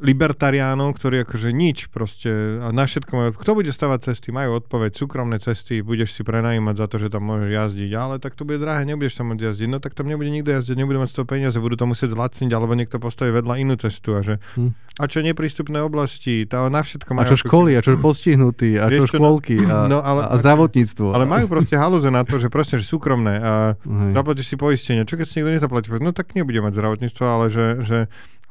[0.02, 2.30] libertariánov, ktorí akože nič proste,
[2.60, 6.76] a na všetko majú, kto bude stavať cesty, majú odpoveď, súkromné cesty, budeš si prenajímať
[6.76, 9.68] za to, že tam môžeš jazdiť, ale tak to bude drahé, nebudeš tam môcť jazdiť,
[9.70, 12.50] no tak tam nebude nikto jazdiť, nebude mať z toho peniaze, budú to musieť zlacniť,
[12.50, 14.74] alebo niekto postaví vedľa inú cestu a že Hm.
[14.98, 18.72] a čo neprístupné oblasti, tá na všetko A majú čo ako školy, a čo postihnutí,
[18.82, 21.14] a čo čo, no- škôlky, a, no, ale- a zdravotníctvo.
[21.14, 24.12] ale majú proste halúze na to, že proste, že súkromné a Hej.
[24.18, 25.06] zaplatíš si poistenie.
[25.06, 25.88] Čo keď si niekto nezaplatí?
[26.02, 27.98] No tak nebude mať zdravotníctvo, ale že, že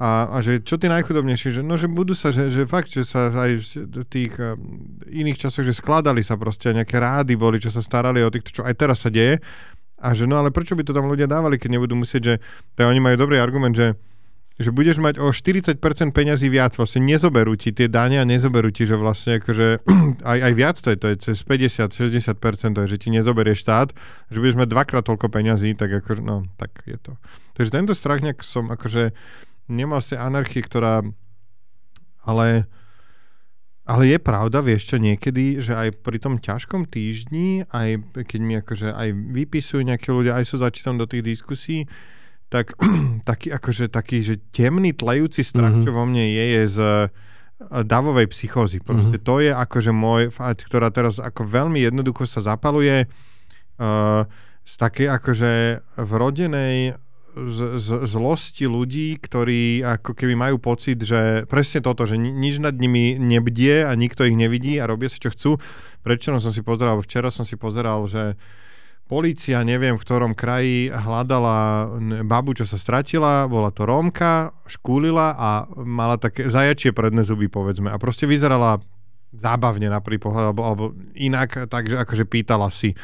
[0.03, 3.07] a, a že čo tí najchudobnejší, že, no že budú sa, že, že fakt, že
[3.07, 3.51] sa aj
[3.87, 4.59] v tých um,
[5.07, 8.63] iných časoch, že skladali sa proste, nejaké rády boli, čo sa starali o týchto, čo
[8.67, 9.39] aj teraz sa deje.
[10.03, 12.35] A že no ale prečo by to tam ľudia dávali, keď nebudú musieť, že
[12.75, 13.95] to oni majú dobrý argument, že
[14.61, 15.81] že budeš mať o 40%
[16.13, 19.81] peňazí viac, vlastne nezoberú ti tie dane a nezoberú ti, že vlastne akože
[20.33, 23.97] aj, aj viac to je, to je cez 50-60%, to je, že ti nezoberie štát,
[24.29, 27.17] že budeš mať dvakrát toľko peňazí, tak ako, no, tak je to.
[27.57, 29.17] Takže tento strach nejak som akože
[29.99, 31.01] z tej anarchie, ktorá
[32.23, 32.69] ale
[33.83, 38.55] ale je pravda, vieš čo, niekedy, že aj pri tom ťažkom týždni, aj keď mi
[38.55, 41.91] akože aj vypisujú nejakí ľudia, aj sa začítam do tých diskusí,
[42.47, 42.79] tak
[43.29, 45.83] taký akože taký, že temný, tlejúci strach, Mhm.
[45.83, 47.03] čo vo mne je, je z eh,
[47.83, 48.79] davovej psychózy.
[48.79, 49.25] Proste Mhm.
[49.27, 50.31] to je akože môj,
[50.63, 53.11] ktorá teraz ako veľmi jednoducho sa zapaluje
[53.79, 54.23] uh,
[54.63, 55.53] z takej akože
[55.99, 56.95] vrodenej
[57.33, 62.61] z, z, zlosti ľudí, ktorí ako keby majú pocit, že presne toto, že ni- nič
[62.61, 65.51] nad nimi nebdie a nikto ich nevidí a robia si čo chcú.
[66.05, 68.37] Prečo som si pozeral, včera som si pozeral, že
[69.13, 71.85] Polícia, neviem v ktorom kraji, hľadala
[72.25, 77.93] babu, čo sa stratila, bola to Rómka, škúlila a mala také zajačie predné zuby, povedzme.
[77.93, 78.81] A proste vyzerala
[79.37, 82.97] zábavne na prvý pohľad, alebo, alebo inak, takže akože pýtala si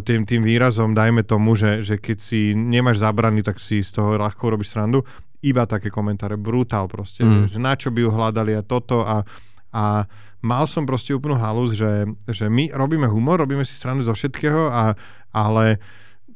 [0.00, 4.16] tým, tým výrazom, dajme tomu, že, že keď si nemáš zabrany, tak si z toho
[4.16, 5.04] ľahko robíš srandu.
[5.44, 7.46] Iba také komentáre, brutál proste, Mm.
[7.46, 9.22] že na čo by ju hľadali a toto a,
[9.70, 10.08] a
[10.40, 14.72] mal som proste úplnú halus, že, že my robíme humor, robíme si stranu zo všetkého,
[14.72, 14.96] a,
[15.30, 15.78] ale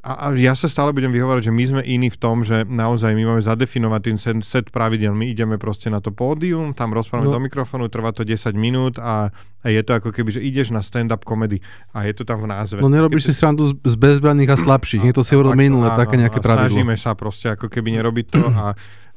[0.03, 3.15] a, a ja sa stále budem vyhovárať, že my sme iní v tom, že naozaj
[3.15, 5.15] my máme zadefinovať ten set, set pravidel.
[5.15, 7.35] My ideme proste na to pódium, tam rozprávame No.
[7.35, 9.31] do mikrofónu, trvá to 10 minút a,
[9.63, 11.63] a je to ako keby, že ideš na stand-up comedy
[11.95, 12.83] a je to tam v názve.
[12.83, 14.99] No nerobíš si srandu z, z bezbranných a slabších.
[14.99, 16.75] Nie to si Tak, minulé, také nejaké pravidlo.
[16.75, 18.65] Snažíme sa proste ako keby nerobiť to a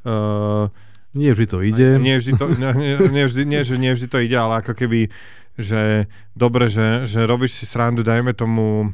[0.06, 0.70] uh,
[1.16, 1.96] Nie vždy to ide.
[1.98, 2.44] nie vždy to,
[2.78, 5.08] nie, nie, vždy, nie, nie vždy to ide, ale ako keby,
[5.56, 6.06] že
[6.36, 8.92] dobre, že, že robíš si srandu, dajme tomu,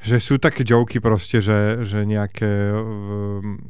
[0.00, 3.60] že sú také joky proste, že, že nejaké um,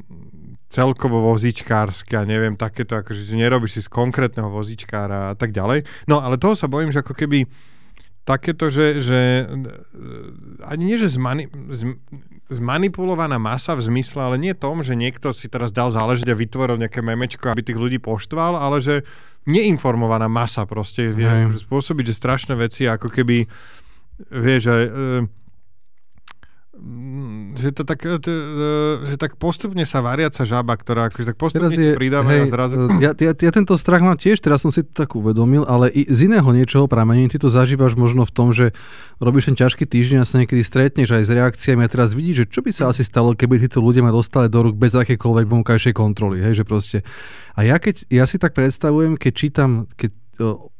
[0.71, 5.83] celkovo vozičkárske a neviem, takéto, akože že nerobíš si z konkrétneho vozičkára a tak ďalej.
[6.07, 7.43] No ale toho sa bojím, že ako keby
[8.23, 9.59] takéto, že, že eh,
[10.63, 11.99] ani nie, že zmani, z,
[12.47, 16.79] zmanipulovaná masa v zmysle, ale nie tom, že niekto si teraz dal záležiť a vytvoril
[16.79, 19.03] nejaké memečko, aby tých ľudí poštval, ale že
[19.49, 23.49] neinformovaná masa proste vie spôsobiť, že strašné veci ako keby
[24.29, 24.75] vieš, že,
[27.61, 28.31] že to tak, to,
[29.05, 32.53] že tak postupne sa variaca žaba, ktorá akože tak postupne Teraz je, pridáva hej, a
[32.53, 32.75] zrazu...
[32.97, 36.09] ja, ja, ja tento strach mám tiež, teraz som si to tak uvedomil, ale i
[36.09, 37.29] z iného niečoho pramení.
[37.29, 38.73] Ty to zažívaš možno v tom, že
[39.21, 42.45] robíš ten ťažký týždeň a sa niekedy stretneš aj s reakciami a teraz vidíš, že
[42.49, 45.93] čo by sa asi stalo, keby títo ľudia ma dostali do rúk bez akékoľvek vonkajšej
[45.93, 46.41] kontroly.
[46.41, 46.97] Hej, že proste.
[47.53, 50.11] A ja, keď, ja si tak predstavujem, keď čítam keď,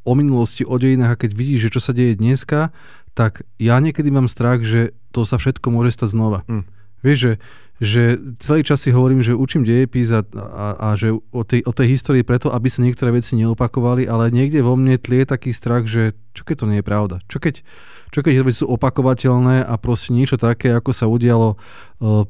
[0.02, 2.74] o minulosti, o dejinách a keď vidíš, že čo sa deje dneska,
[3.14, 6.48] tak ja niekedy mám strach, že to sa všetko môže stať znova.
[6.48, 6.64] Hm.
[7.02, 7.34] Vieš, že,
[7.82, 8.04] že
[8.38, 11.98] celý čas si hovorím, že učím dejepis a, a, a že o tej, o tej
[11.98, 16.14] histórii preto, aby sa niektoré veci neopakovali, ale niekde vo mne tlie taký strach, že
[16.32, 17.16] čo keď to nie je pravda?
[17.26, 17.66] Čo keď,
[18.14, 22.24] čo keď veci sú opakovateľné a proste niečo také, ako sa udialo uh,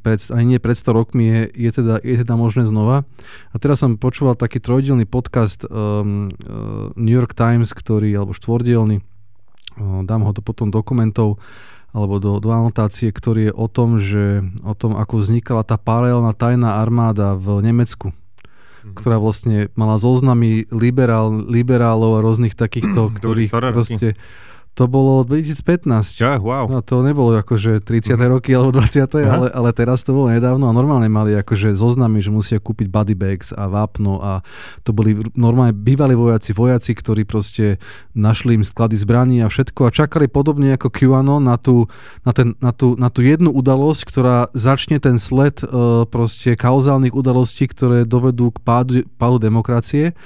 [0.00, 3.02] pred, aj nie pred 100 rokmi, je, je, teda, je teda možné znova.
[3.50, 9.02] A teraz som počúval taký trojdielný podcast um, uh, New York Times, ktorý, alebo štvordielný,
[9.78, 11.42] dám ho to potom dokumentov
[11.94, 16.34] alebo do, do anotácie, ktorý je o tom, že o tom, ako vznikala tá paralelná
[16.34, 18.98] tajná armáda v Nemecku, mm-hmm.
[18.98, 24.18] ktorá vlastne mala zoznamy liberál, liberálov a rôznych takýchto, ktorých proste...
[24.74, 26.18] To bolo 2015.
[26.18, 26.66] Ja, wow.
[26.66, 28.18] No to nebolo akože 30.
[28.18, 28.38] Mm.
[28.38, 29.06] roky alebo 20.
[29.22, 33.14] Ale, ale teraz to bolo nedávno a normálne mali akože zoznamy, že musia kúpiť body
[33.14, 34.42] bags a vápno a
[34.82, 37.78] to boli normálne bývalí vojaci, vojaci, ktorí proste
[38.18, 41.86] našli im sklady zbraní a všetko a čakali podobne ako QAnon na tú,
[42.26, 47.14] na, ten, na tú, na tú jednu udalosť, ktorá začne ten sled uh, proste kauzálnych
[47.14, 50.18] udalostí, ktoré dovedú k pádu, pádu demokracie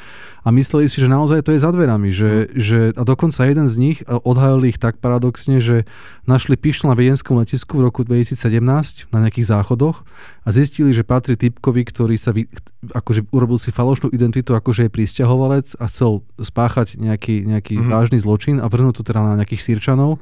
[0.49, 2.09] a mysleli si, že naozaj to je za dverami.
[2.09, 2.45] Že, mm.
[2.57, 5.85] že, a dokonca jeden z nich odhalil ich tak paradoxne, že
[6.25, 10.09] našli pištol na viedenskom letisku v roku 2017 na nejakých záchodoch
[10.43, 12.49] a zistili, že patrí typkovi, ktorý sa vy,
[12.97, 17.93] akože urobil si falošnú identitu, akože je pristahovalec a chcel spáchať nejaký, nejaký mm.
[17.93, 20.17] vážny zločin a vrhnúť to teda na nejakých sírčanov.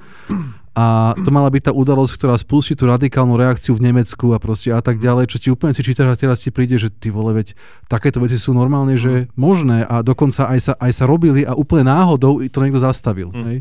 [0.76, 4.76] A to mala byť tá udalosť, ktorá spustí tú radikálnu reakciu v Nemecku a proste
[4.76, 7.32] a tak ďalej, čo ti úplne si čítaš a teraz ti príde, že ty vole,
[7.32, 7.56] veď
[7.88, 11.88] takéto veci sú normálne, že možné a dokonca aj sa, aj sa robili a úplne
[11.88, 13.32] náhodou to niekto zastavil.
[13.32, 13.44] Mm.
[13.48, 13.58] Hej?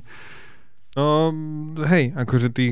[0.96, 1.32] No,
[1.88, 2.72] hej, akože tých,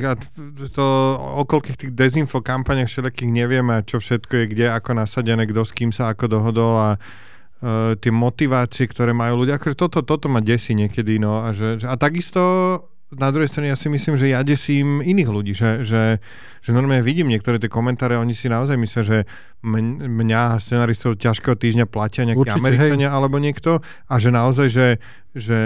[0.72, 0.86] to
[1.20, 5.72] o koľkých tých dezinfo kampaniach všetkých nevieme, čo všetko je kde, ako nasadené, kto s
[5.76, 10.40] kým sa ako dohodol a uh, tie motivácie, ktoré majú ľudia, akože toto, toto ma
[10.40, 12.40] desí niekedy, no, a, že, a takisto
[13.16, 16.18] na druhej strane ja si myslím, že ja desím iných ľudí, že, že,
[16.60, 19.18] že normálne vidím niektoré tie komentáre, oni si naozaj myslia, že
[19.64, 23.16] mňa scenaristov ťažkého týždňa platia nejakí Určite, Američania hej.
[23.16, 24.88] alebo niekto a že naozaj, že,
[25.32, 25.60] že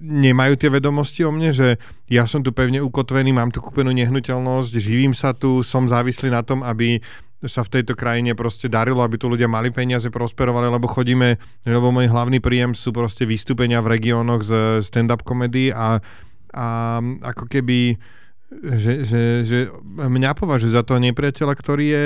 [0.00, 1.76] nemajú tie vedomosti o mne, že
[2.08, 6.40] ja som tu pevne ukotvený, mám tu kúpenú nehnuteľnosť, živím sa tu, som závislý na
[6.40, 7.04] tom, aby
[7.46, 11.88] sa v tejto krajine proste darilo, aby tu ľudia mali peniaze, prosperovali, lebo chodíme, lebo
[11.92, 14.52] môj hlavný príjem sú proste vystúpenia v regiónoch z
[14.84, 16.00] stand-up komedy a,
[16.52, 16.66] a
[17.22, 17.96] ako keby
[18.54, 19.58] že, že, že
[19.96, 22.04] mňa považujú za toho nepriateľa, ktorý je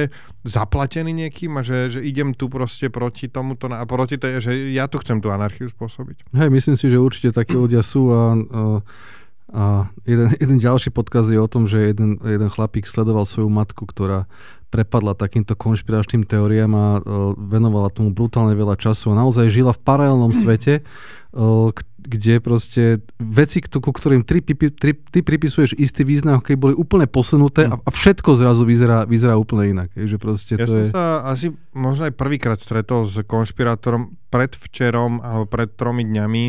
[0.49, 4.89] zaplatený niekým a že, že idem tu proste proti tomuto a proti tej, že ja
[4.89, 6.33] tu chcem tú anarchiu spôsobiť.
[6.33, 8.25] Hej, myslím si, že určite takí ľudia sú a, a,
[9.53, 13.89] a jeden, jeden ďalší podkaz je o tom, že jeden, jeden chlapík sledoval svoju matku,
[13.89, 14.29] ktorá
[14.69, 19.81] prepadla takýmto konšpiračným teóriám a uh, venovala tomu brutálne veľa času a naozaj žila v
[19.81, 20.85] paralelnom svete,
[21.33, 27.09] uh, kde proste veci, ku ktorým ty, ty, ty pripisuješ istý význam, keď boli úplne
[27.09, 29.89] posunuté a, a všetko zrazu vyzerá, vyzerá úplne inak.
[29.97, 30.89] že proste ja to som je...
[30.93, 36.45] sa asi možno aj prvýkrát stretol s konšpirátorom predvčerom alebo pred tromi dňami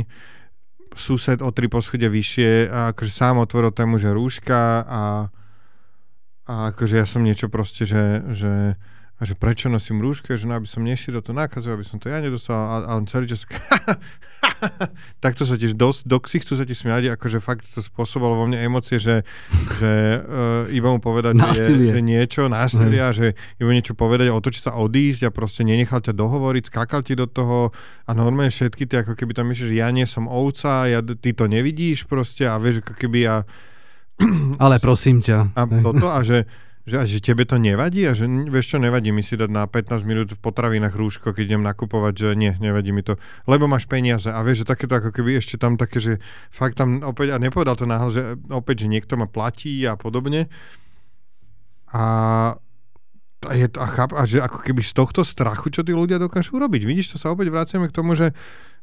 [0.99, 5.03] sused o tri poschodie vyššie a akože sám otvoril tému, že rúška a
[6.49, 8.73] a akože ja som niečo proste, že, že,
[9.19, 12.07] a že prečo nosím rúške, že no, aby som nešíril to nákazu, aby som to
[12.07, 12.55] ja nedostal.
[12.55, 13.43] A, a on celý čas
[15.19, 18.63] takto sa tiež dosť, do ksichtu sa ti smiať, akože fakt to spôsobilo vo mne
[18.63, 19.27] emócie, že,
[19.75, 24.79] že uh, iba mu povedať, že, že niečo, násilia, že iba niečo povedať, otočiť sa
[24.79, 27.75] odísť a proste nenechal ťa dohovoriť, skákal ti do toho
[28.07, 31.35] a normálne všetky tie, ako keby tam myslíš, že ja nie som ovca, ja, ty
[31.35, 33.37] to nevidíš proste a vieš, ako keby ja
[34.59, 35.55] ale prosím ťa.
[35.55, 36.43] A toto a že,
[36.89, 40.01] že, že tebe to nevadí a že vieš čo, nevadí mi si dať na 15
[40.09, 44.25] minút v potravinách rúško, keď idem nakupovať, že nie, nevadí mi to, lebo máš peniaze
[44.25, 46.13] a vieš, že takéto ako keby ešte tam také, že
[46.49, 50.49] fakt tam opäť, a nepovedal to náhle, že opäť, že niekto ma platí a podobne
[51.93, 52.03] a
[53.39, 56.19] a, je to, a, cháp, a že ako keby z tohto strachu, čo tí ľudia
[56.19, 56.83] dokážu urobiť.
[56.83, 58.35] Vidíš, to sa opäť vraciame k tomu, že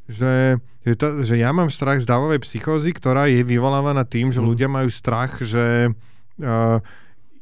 [0.07, 4.39] že, že, to, že ja mám strach z dávovej psychózy, ktorá je vyvolávaná tým, že
[4.39, 4.47] mm.
[4.47, 6.79] ľudia majú strach, že uh,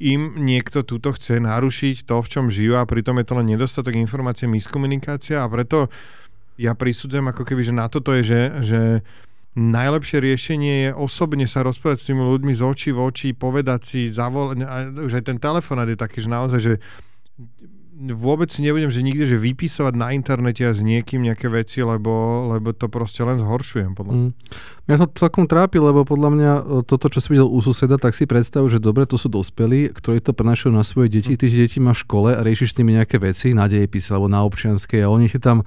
[0.03, 3.95] im niekto túto chce narušiť to, v čom žijú a pritom je to len nedostatok
[3.95, 5.93] informácie, miskomunikácia a preto
[6.59, 8.81] ja prisudzujem ako keby, že na toto je, že, že
[9.55, 14.01] najlepšie riešenie je osobne sa rozprávať s tými ľuďmi z očí v oči, povedať si,
[14.11, 14.67] zavolať,
[14.99, 16.75] už aj ten telefonát je taký, že naozaj, že
[17.95, 22.45] vôbec si nebudem, že nikde, že vypisovať na internete a s niekým nejaké veci, lebo,
[22.51, 23.95] lebo to proste len zhoršujem.
[23.95, 24.27] Podľa mňa.
[24.27, 24.33] Mm.
[24.85, 28.19] Mňa to celkom trápi, lebo podľa mňa e, toto, čo si videl u suseda, tak
[28.19, 31.39] si predstav, že dobre, to sú dospelí, ktorí to prenašajú na svoje deti, mm.
[31.39, 34.43] ty deti máš v škole a riešiš s nimi nejaké veci na dejepise alebo na
[34.43, 35.63] občianskej a oni si tam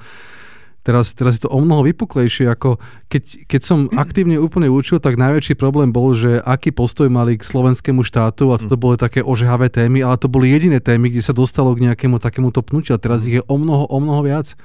[0.88, 2.80] Teraz, teraz je to o mnoho vypuklejšie, ako
[3.12, 7.44] keď, keď som aktívne úplne učil, tak najväčší problém bol, že aký postoj mali k
[7.44, 11.36] slovenskému štátu a toto boli také ožehavé témy, ale to boli jediné témy, kde sa
[11.36, 14.56] dostalo k nejakému takémuto pnutiu a teraz ich je o mnoho, o mnoho viac.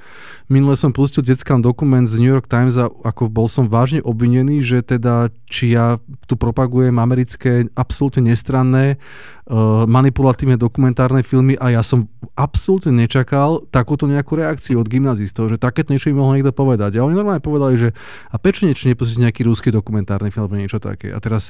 [0.47, 4.63] Minule som pustil deckám dokument z New York Times a ako bol som vážne obvinený,
[4.63, 11.81] že teda či ja tu propagujem americké absolútne nestranné uh, manipulatívne dokumentárne filmy a ja
[11.83, 12.07] som
[12.39, 17.01] absolútne nečakal takúto nejakú reakciu od gymnazistov, že takéto niečo im mohol niekto povedať.
[17.01, 17.89] A oni normálne povedali, že
[18.29, 21.09] a prečo niečo nepustíte nejaký rúsky dokumentárny film alebo niečo také.
[21.09, 21.49] A teraz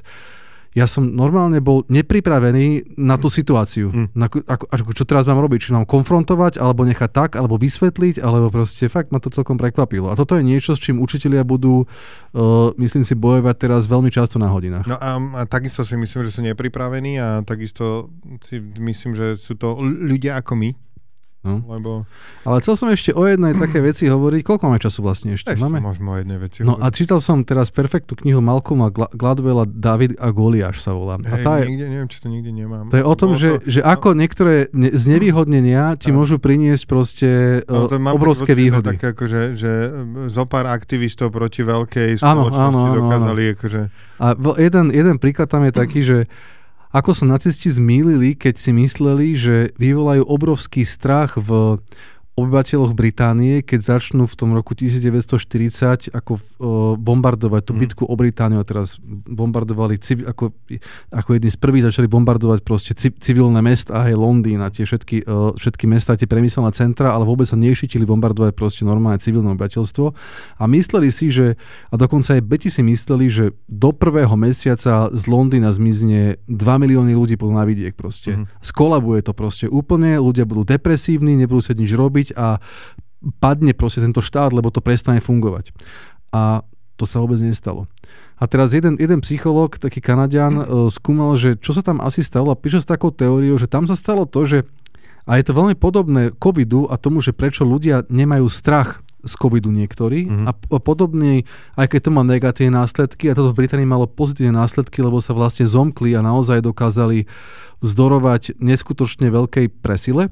[0.74, 3.93] ja som normálne bol nepripravený na tú situáciu.
[3.93, 4.07] Mm.
[4.18, 5.70] Na, ako, ako, čo teraz mám robiť?
[5.70, 10.09] Či mám konfrontovať, alebo nechať tak, alebo vysvetliť, alebo proste fakt ma to celkom prekvapilo.
[10.09, 14.41] A toto je niečo, s čím učitelia budú, uh, myslím si, bojovať teraz veľmi často
[14.41, 14.89] na hodinách.
[14.89, 18.09] No a, a takisto si myslím, že sú nepripravení a takisto
[18.41, 20.70] si myslím, že sú to ľudia ako my,
[21.44, 21.60] No.
[21.68, 22.08] Lebo...
[22.48, 24.41] Ale chcel som ešte o jednej také veci hovoriť.
[24.48, 25.52] Koľko máme času vlastne ešte?
[25.52, 25.84] ešte máme?
[25.84, 26.88] Môžeme o jednej veci No hovoriť.
[26.88, 31.20] a čítal som teraz perfektnú knihu Malcolma Gladwella David a Goliáš sa volá.
[31.20, 32.88] Hej, a tá je, nikde, neviem, či to nikde nemám.
[32.88, 36.24] To je o tom, že, to, že ako niektoré ne, znevýhodnenia ti no.
[36.24, 37.30] môžu priniesť proste
[37.68, 38.96] no, to mám obrovské výhody.
[38.96, 39.72] Tak ako, že, že
[40.32, 43.54] zo pár aktivistov proti veľkej spoločnosti áno, áno, áno, dokázali áno.
[43.60, 43.82] akože...
[44.24, 44.28] A
[44.64, 46.18] jeden, jeden príklad tam je taký, že
[46.94, 51.82] ako sa nacisti zmýlili, keď si mysleli, že vyvolajú obrovský strach v
[52.34, 56.41] obyvateľoch Británie, keď začnú v tom roku 1940 ako uh,
[56.97, 57.79] bombardovať tú mm.
[57.86, 60.49] bitku o Britániu a teraz bombardovali civi- ako,
[61.13, 65.29] ako jedni z prvých začali bombardovať proste ci- civilné mesta, aj Londýn a tie všetky,
[65.29, 70.05] uh, všetky mesta, tie premyselné centra, ale vôbec sa nešitili bombardovať proste normálne civilné obyvateľstvo
[70.57, 71.53] a mysleli si, že
[71.93, 77.13] a dokonca aj Beti si mysleli, že do prvého mesiaca z Londýna zmizne 2 milióny
[77.13, 78.41] ľudí po na vidiek proste.
[78.41, 78.45] Mm.
[78.65, 82.63] Skolabuje to proste úplne, ľudia budú depresívni, nebudú sa nič robiť, robiť a
[83.39, 85.76] padne proste tento štát, lebo to prestane fungovať.
[86.32, 86.63] A
[86.95, 87.91] to sa vôbec nestalo.
[88.39, 90.91] A teraz jeden, jeden psychológ, taký Kanadian, mm.
[90.91, 93.95] skúmal, že čo sa tam asi stalo a píše s takou teóriou, že tam sa
[93.95, 94.57] stalo to, že
[95.24, 99.71] a je to veľmi podobné covidu a tomu, že prečo ľudia nemajú strach z covidu
[99.71, 100.45] niektorí mm-hmm.
[100.51, 101.47] a podobne,
[101.80, 105.32] aj keď to má negatívne následky a toto v Británii malo pozitívne následky, lebo sa
[105.32, 107.32] vlastne zomkli a naozaj dokázali
[107.80, 110.28] vzdorovať neskutočne veľkej presile,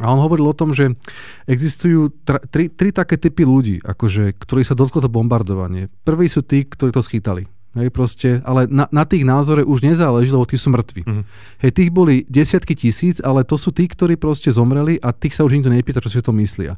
[0.00, 0.96] a on hovoril o tom, že
[1.44, 5.92] existujú tra, tri, tri také typy ľudí, akože, ktorí sa dotklo to bombardovanie.
[6.08, 7.44] Prví sú tí, ktorí to schytali.
[7.72, 11.08] Hej, proste, ale na, na tých názore už nezáleží, lebo tí sú mŕtvi.
[11.08, 11.24] Mm-hmm.
[11.64, 15.44] Hej, tých boli desiatky tisíc, ale to sú tí, ktorí proste zomreli a tých sa
[15.44, 16.76] už nikto nepýta, čo si to myslia.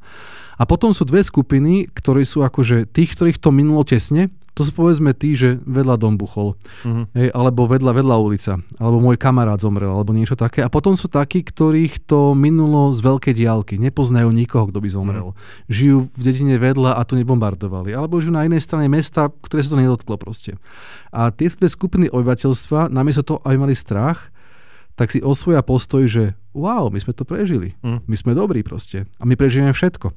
[0.55, 4.71] A potom sú dve skupiny, ktorí sú akože tých, ktorých to minulo tesne to sú
[4.71, 6.55] povedzme tí, že vedľa dom buchol,
[6.87, 7.11] uh-huh.
[7.15, 10.63] hej, alebo vedľa, vedľa ulica, alebo môj kamarát zomrel, alebo niečo také.
[10.63, 13.75] A potom sú takí, ktorých to minulo z veľkej diálky.
[13.83, 15.27] Nepoznajú nikoho, kto by zomrel.
[15.35, 15.67] Uh-huh.
[15.67, 17.91] Žijú v dedine vedľa a to nebombardovali.
[17.95, 20.55] Alebo žijú na inej strane mesta, ktoré sa to nedotklo proste.
[21.11, 24.34] A tieto skupiny obyvateľstva, namiesto toho, aby mali strach,
[24.95, 26.25] tak si osvoja postoj, že
[26.55, 27.75] wow, my sme to prežili.
[27.83, 28.07] Mm.
[28.07, 29.11] My sme dobrí proste.
[29.19, 30.15] A my prežijeme všetko.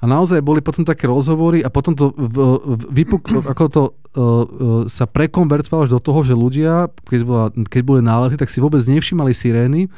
[0.00, 3.90] A naozaj boli potom také rozhovory a potom to v, v, vypuk, ako to uh,
[3.90, 4.42] uh,
[4.86, 8.80] sa prekonvertovalo až do toho, že ľudia, keď, bola, keď boli nálety, tak si vôbec
[8.86, 9.90] nevšimali sirény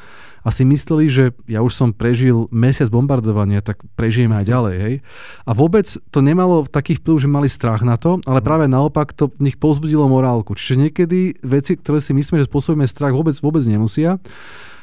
[0.42, 4.74] a si mysleli, že ja už som prežil mesiac bombardovania, tak prežijeme aj ďalej.
[4.78, 4.94] Hej?
[5.46, 8.46] A vôbec to nemalo taký vplyv, že mali strach na to, ale mhm.
[8.46, 10.58] práve naopak to v nich povzbudilo morálku.
[10.58, 14.18] Čiže niekedy veci, ktoré si myslíme, že spôsobíme strach, vôbec, vôbec nemusia.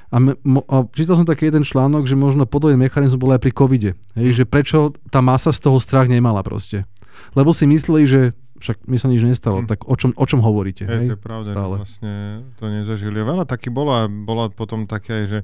[0.09, 3.53] A, mo, a čítal som taký jeden článok, že možno podobný mechanizmus bol aj pri
[3.53, 3.91] covide.
[4.17, 4.35] Hej, mhm.
[4.41, 4.77] že prečo
[5.11, 6.87] tá masa z toho strach nemala proste.
[7.35, 8.21] Lebo si mysleli, že
[8.59, 9.67] však mi sa nič nestalo, mm.
[9.71, 10.83] tak o čom, o čom hovoríte?
[10.83, 11.07] Je, hej?
[11.09, 11.75] To je pravda, Stále.
[11.75, 12.13] že vlastne
[12.59, 13.17] to nezažili.
[13.23, 15.39] Veľa taký bolo a bola potom také, že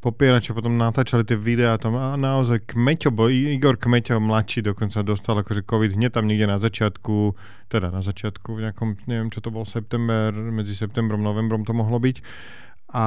[0.00, 5.36] popierači potom natáčali tie videá tam a naozaj Kmeťo, bo Igor Kmeťo mladší dokonca dostal
[5.44, 7.36] akože COVID hneď tam niekde na začiatku,
[7.68, 12.00] teda na začiatku v nejakom, neviem čo to bol, september, medzi septembrom, novembrom to mohlo
[12.00, 12.16] byť.
[12.90, 13.06] A,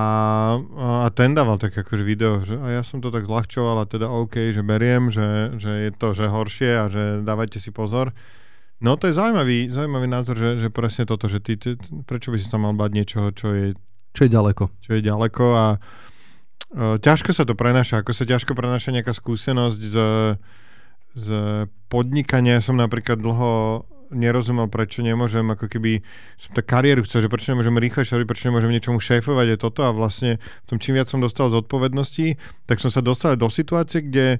[0.79, 4.07] a ten dával tak akože video, že a ja som to tak zľahčoval a teda
[4.07, 8.15] OK, že beriem, že, že je to že horšie a že dávajte si pozor.
[8.79, 11.77] No to je zaujímavý, zaujímavý názor, že, že presne toto, že ty, ty,
[12.09, 13.77] prečo by si sa mal bať niečoho, čo je
[14.13, 14.63] Čo je ďaleko.
[14.81, 19.79] Čo je ďaleko a uh, ťažko sa to prenáša, ako sa ťažko prenáša nejaká skúsenosť
[19.79, 19.97] z,
[21.17, 21.27] z
[21.89, 22.61] podnikania.
[22.61, 26.05] Som napríklad dlho nerozumel, prečo nemôžem, ako keby
[26.37, 29.81] som tak kariéru chcel, že prečo nemôžem rýchlejšie robiť, prečo nemôžem niečomu šéfovať, je toto
[29.83, 32.37] a vlastne v tom čím viac som dostal zodpovednosti,
[32.69, 34.37] tak som sa dostal do situácie, kde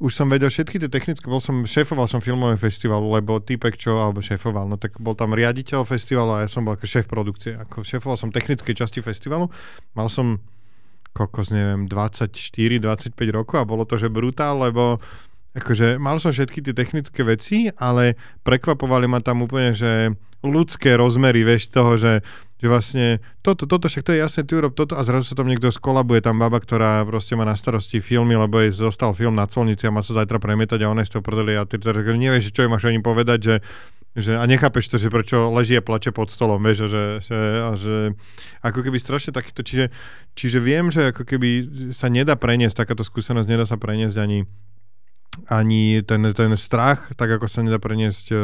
[0.00, 4.00] už som vedel všetky tie technické, bol som, šéfoval som filmový festivalu, lebo týpek, čo,
[4.00, 7.60] alebo šéfoval, no tak bol tam riaditeľ festivalu a ja som bol ako šéf produkcie.
[7.60, 9.52] Ako šéfoval som technickej časti festivalu,
[9.92, 10.40] mal som
[11.12, 15.04] kokos, neviem, 24-25 rokov a bolo to, že brutál, lebo
[15.52, 21.44] akože mal som všetky tie technické veci, ale prekvapovali ma tam úplne, že ľudské rozmery,
[21.44, 22.24] vieš, toho, že,
[22.60, 23.06] že vlastne
[23.44, 26.24] toto, toto, však to je jasné, ty urob toto a zrazu sa tam niekto skolabuje,
[26.24, 29.92] tam baba, ktorá proste má na starosti filmy, lebo jej zostal film na colnici a
[29.92, 32.64] má sa zajtra premietať a ona je z toho prdeli a ty teraz nevieš, čo
[32.64, 33.56] jej máš ani povedať, že,
[34.16, 37.70] že a nechápeš to, že prečo leží a plače pod stolom, vieš, že, že, a
[37.76, 37.96] že
[38.64, 39.92] ako keby strašne takýto, čiže,
[40.36, 41.48] čiže viem, že ako keby
[41.92, 44.48] sa nedá preniesť, takáto skúsenosť nedá sa preniesť ani
[45.46, 48.38] ani ten, ten strach, tak ako sa nedá preniesť uh,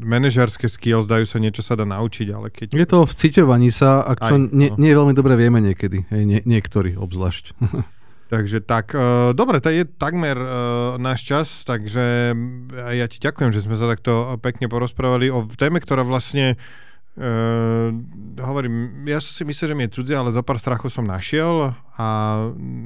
[0.00, 2.72] manažerské skills, dajú sa niečo sa dá naučiť, ale keď...
[2.72, 4.76] Je to v ciťovaní sa, ak čo Aj, nie, no.
[4.80, 7.52] nie veľmi dobre vieme niekedy, hej, nie, niektorí obzvlášť.
[8.32, 10.48] Takže tak, uh, dobre, to je takmer uh,
[10.98, 12.34] náš čas, takže
[12.74, 16.85] ja ti ďakujem, že sme sa takto pekne porozprávali o téme, ktorá vlastne Uh,
[18.36, 21.72] hovorím, ja som si myslel, že mi je cudzie, ale za pár strachov som našiel
[21.96, 22.06] a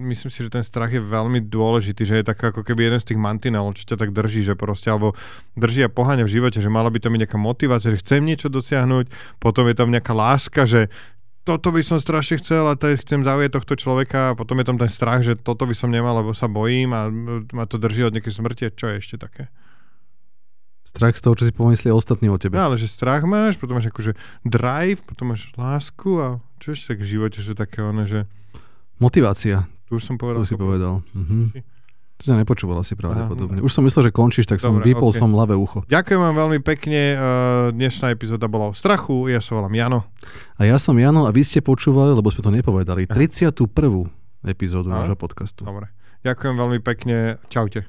[0.06, 3.10] myslím si, že ten strach je veľmi dôležitý, že je tak ako keby jeden z
[3.10, 5.18] tých mantinelov, čo ťa tak drží, že proste, alebo
[5.58, 8.46] drží a poháňa v živote, že mala by to byť nejaká motivácia, že chcem niečo
[8.46, 9.10] dosiahnuť,
[9.42, 10.94] potom je tam nejaká láska, že
[11.42, 14.78] toto by som strašne chcel a teď chcem zaujať tohto človeka a potom je tam
[14.78, 17.10] ten strach, že toto by som nemal, lebo sa bojím a
[17.50, 18.70] ma to drží od nejakej smrti.
[18.78, 19.50] Čo je ešte také?
[20.90, 22.58] Strach z toho, čo si pomyslia ostatní o tebe.
[22.58, 26.98] No, ale že strach máš, potom máš akože drive, potom máš lásku a čo ešte
[26.98, 28.26] tak v živote sú také one, že...
[28.98, 29.70] Motivácia.
[29.86, 30.42] Tu už som povedal.
[30.42, 31.06] Tu si povedal.
[31.14, 31.62] Mhm.
[32.20, 33.64] To ťa nepočúval asi pravdepodobne.
[33.64, 35.24] Už som myslel, že končíš, tak som Dobre, vypol okay.
[35.24, 35.88] som ľavé ucho.
[35.88, 37.16] Ďakujem vám veľmi pekne.
[37.72, 39.32] Dnešná epizóda bola o strachu.
[39.32, 40.04] Ja sa volám Jano.
[40.60, 43.64] A ja som Jano a vy ste počúvali, lebo sme to nepovedali, 31.
[44.44, 45.64] epizódu nášho podcastu.
[45.64, 45.88] Dobre.
[46.20, 47.40] Ďakujem veľmi pekne.
[47.48, 47.88] Čaute.